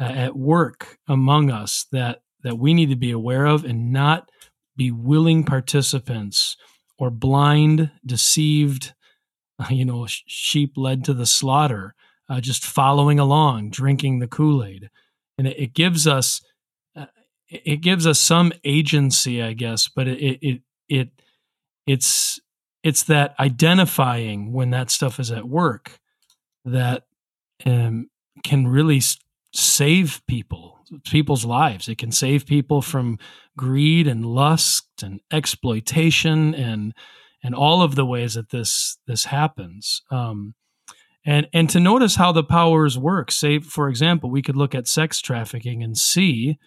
[0.00, 4.28] uh, at work among us that that we need to be aware of and not
[4.76, 6.56] be willing participants
[6.98, 8.94] or blind, deceived,
[9.70, 11.94] you know, sheep led to the slaughter,
[12.28, 14.90] uh, just following along, drinking the Kool Aid,
[15.36, 16.46] and it, it, gives us uh,
[17.64, 21.08] it gives us some agency, I guess, but it it it
[21.86, 22.40] it's
[22.82, 25.98] it's that identifying when that stuff is at work
[26.64, 27.04] that
[27.64, 28.08] um,
[28.42, 29.00] can really
[29.52, 31.88] save people, people's lives.
[31.88, 33.18] It can save people from
[33.56, 36.92] greed and lust and exploitation and
[37.42, 40.02] and all of the ways that this this happens.
[40.10, 40.54] Um,
[41.26, 43.30] and and to notice how the powers work.
[43.30, 46.58] Say, for example, we could look at sex trafficking and see,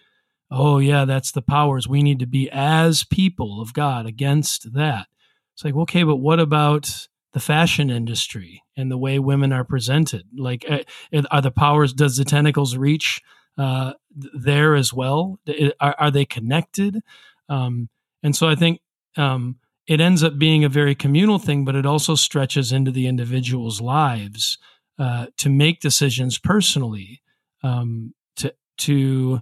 [0.51, 1.87] oh yeah, that's the powers.
[1.87, 5.07] We need to be as people of God against that.
[5.53, 10.23] It's like, okay, but what about the fashion industry and the way women are presented?
[10.35, 10.83] Like, eh,
[11.31, 11.93] are the powers?
[11.93, 13.21] Does the tentacles reach
[13.57, 15.39] uh, there as well?
[15.79, 17.01] Are, are they connected?
[17.49, 17.89] Um,
[18.23, 18.81] and so I think
[19.15, 23.07] um, it ends up being a very communal thing, but it also stretches into the
[23.07, 24.57] individual's lives
[24.99, 27.21] uh, to make decisions personally.
[27.63, 29.41] Um, to to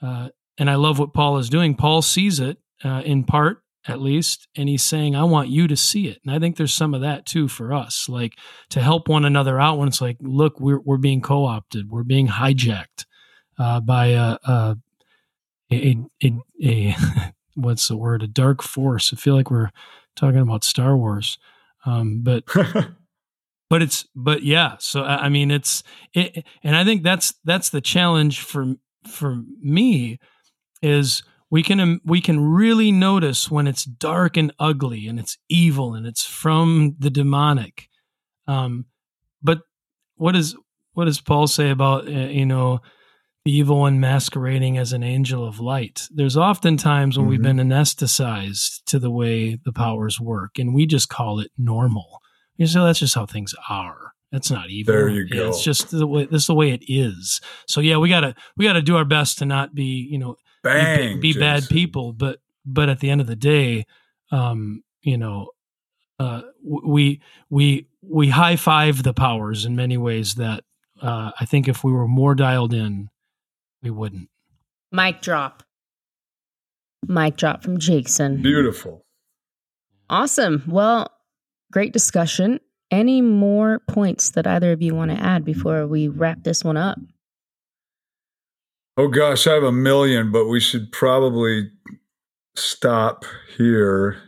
[0.00, 0.28] uh,
[0.58, 1.74] and I love what Paul is doing.
[1.74, 4.46] Paul sees it uh, in part at least.
[4.54, 6.20] And he's saying, I want you to see it.
[6.24, 8.34] And I think there's some of that too for us, like
[8.70, 12.04] to help one another out when it's like, look, we're, we're being co opted, we're
[12.04, 13.06] being hijacked
[13.58, 14.76] uh, by a, a,
[15.72, 16.96] a, a, a
[17.54, 19.12] what's the word, a dark force.
[19.12, 19.70] I feel like we're
[20.14, 21.38] talking about Star Wars.
[21.84, 22.44] Um, but.
[23.70, 25.82] but it's but yeah so i mean it's
[26.14, 30.18] it, and i think that's that's the challenge for for me
[30.82, 35.38] is we can um, we can really notice when it's dark and ugly and it's
[35.48, 37.88] evil and it's from the demonic
[38.46, 38.86] um,
[39.42, 39.60] but
[40.16, 40.56] what does
[40.92, 42.80] what does paul say about uh, you know
[43.44, 47.30] the evil one masquerading as an angel of light there's often times when mm-hmm.
[47.30, 52.20] we've been anesthetized to the way the powers work and we just call it normal
[52.56, 54.92] you say that's just how things are that's not evil.
[54.92, 55.48] There you go.
[55.48, 57.40] It's just the way this is the way it is.
[57.66, 61.20] So yeah, we gotta we gotta do our best to not be you know Bang,
[61.20, 63.86] be, be bad people, but but at the end of the day,
[64.30, 65.50] um, you know,
[66.18, 70.64] uh, we we we high five the powers in many ways that
[71.00, 73.08] uh, I think if we were more dialed in,
[73.82, 74.28] we wouldn't.
[74.90, 75.62] Mic drop.
[77.06, 78.42] Mic drop from Jason.
[78.42, 79.04] Beautiful.
[80.10, 80.64] Awesome.
[80.66, 81.12] Well,
[81.70, 82.58] great discussion.
[82.90, 86.76] any more points that either of you want to add before we wrap this one
[86.76, 86.98] up?
[88.98, 91.70] Oh gosh, I have a million, but we should probably
[92.56, 93.24] stop
[93.56, 94.20] here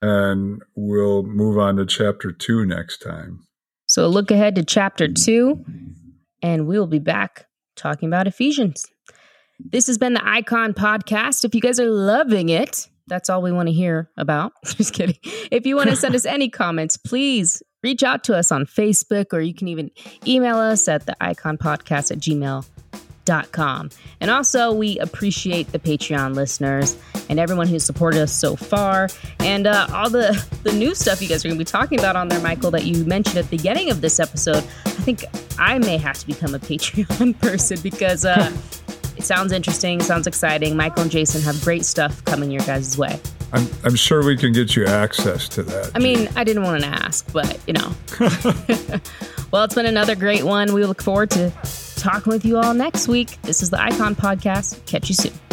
[0.00, 3.40] and we'll move on to chapter two next time.
[3.86, 5.64] So look ahead to chapter two,
[6.40, 8.86] and we'll be back talking about Ephesians.
[9.58, 11.44] This has been the Icon Podcast.
[11.44, 14.52] If you guys are loving it, that's all we want to hear about.
[14.64, 15.18] Just kidding.
[15.50, 19.32] If you want to send us any comments, please reach out to us on Facebook
[19.32, 19.90] or you can even
[20.24, 22.64] email us at the icon podcast at gmail.com.
[23.24, 23.88] Com
[24.20, 26.96] and also, we appreciate the Patreon listeners
[27.28, 29.08] and everyone who's supported us so far
[29.38, 32.16] and uh, all the, the new stuff you guys are going to be talking about
[32.16, 34.64] on there, Michael, that you mentioned at the beginning of this episode.
[34.86, 35.24] I think
[35.58, 38.24] I may have to become a Patreon person because.
[38.24, 38.50] Uh,
[39.22, 40.76] it sounds interesting, sounds exciting.
[40.76, 43.20] Michael and Jason have great stuff coming your guys' way.
[43.52, 45.92] I'm, I'm sure we can get you access to that.
[45.94, 47.94] I mean, I didn't want to ask, but you know.
[49.52, 50.74] well, it's been another great one.
[50.74, 51.52] We look forward to
[51.94, 53.40] talking with you all next week.
[53.42, 54.84] This is the Icon Podcast.
[54.86, 55.51] Catch you soon.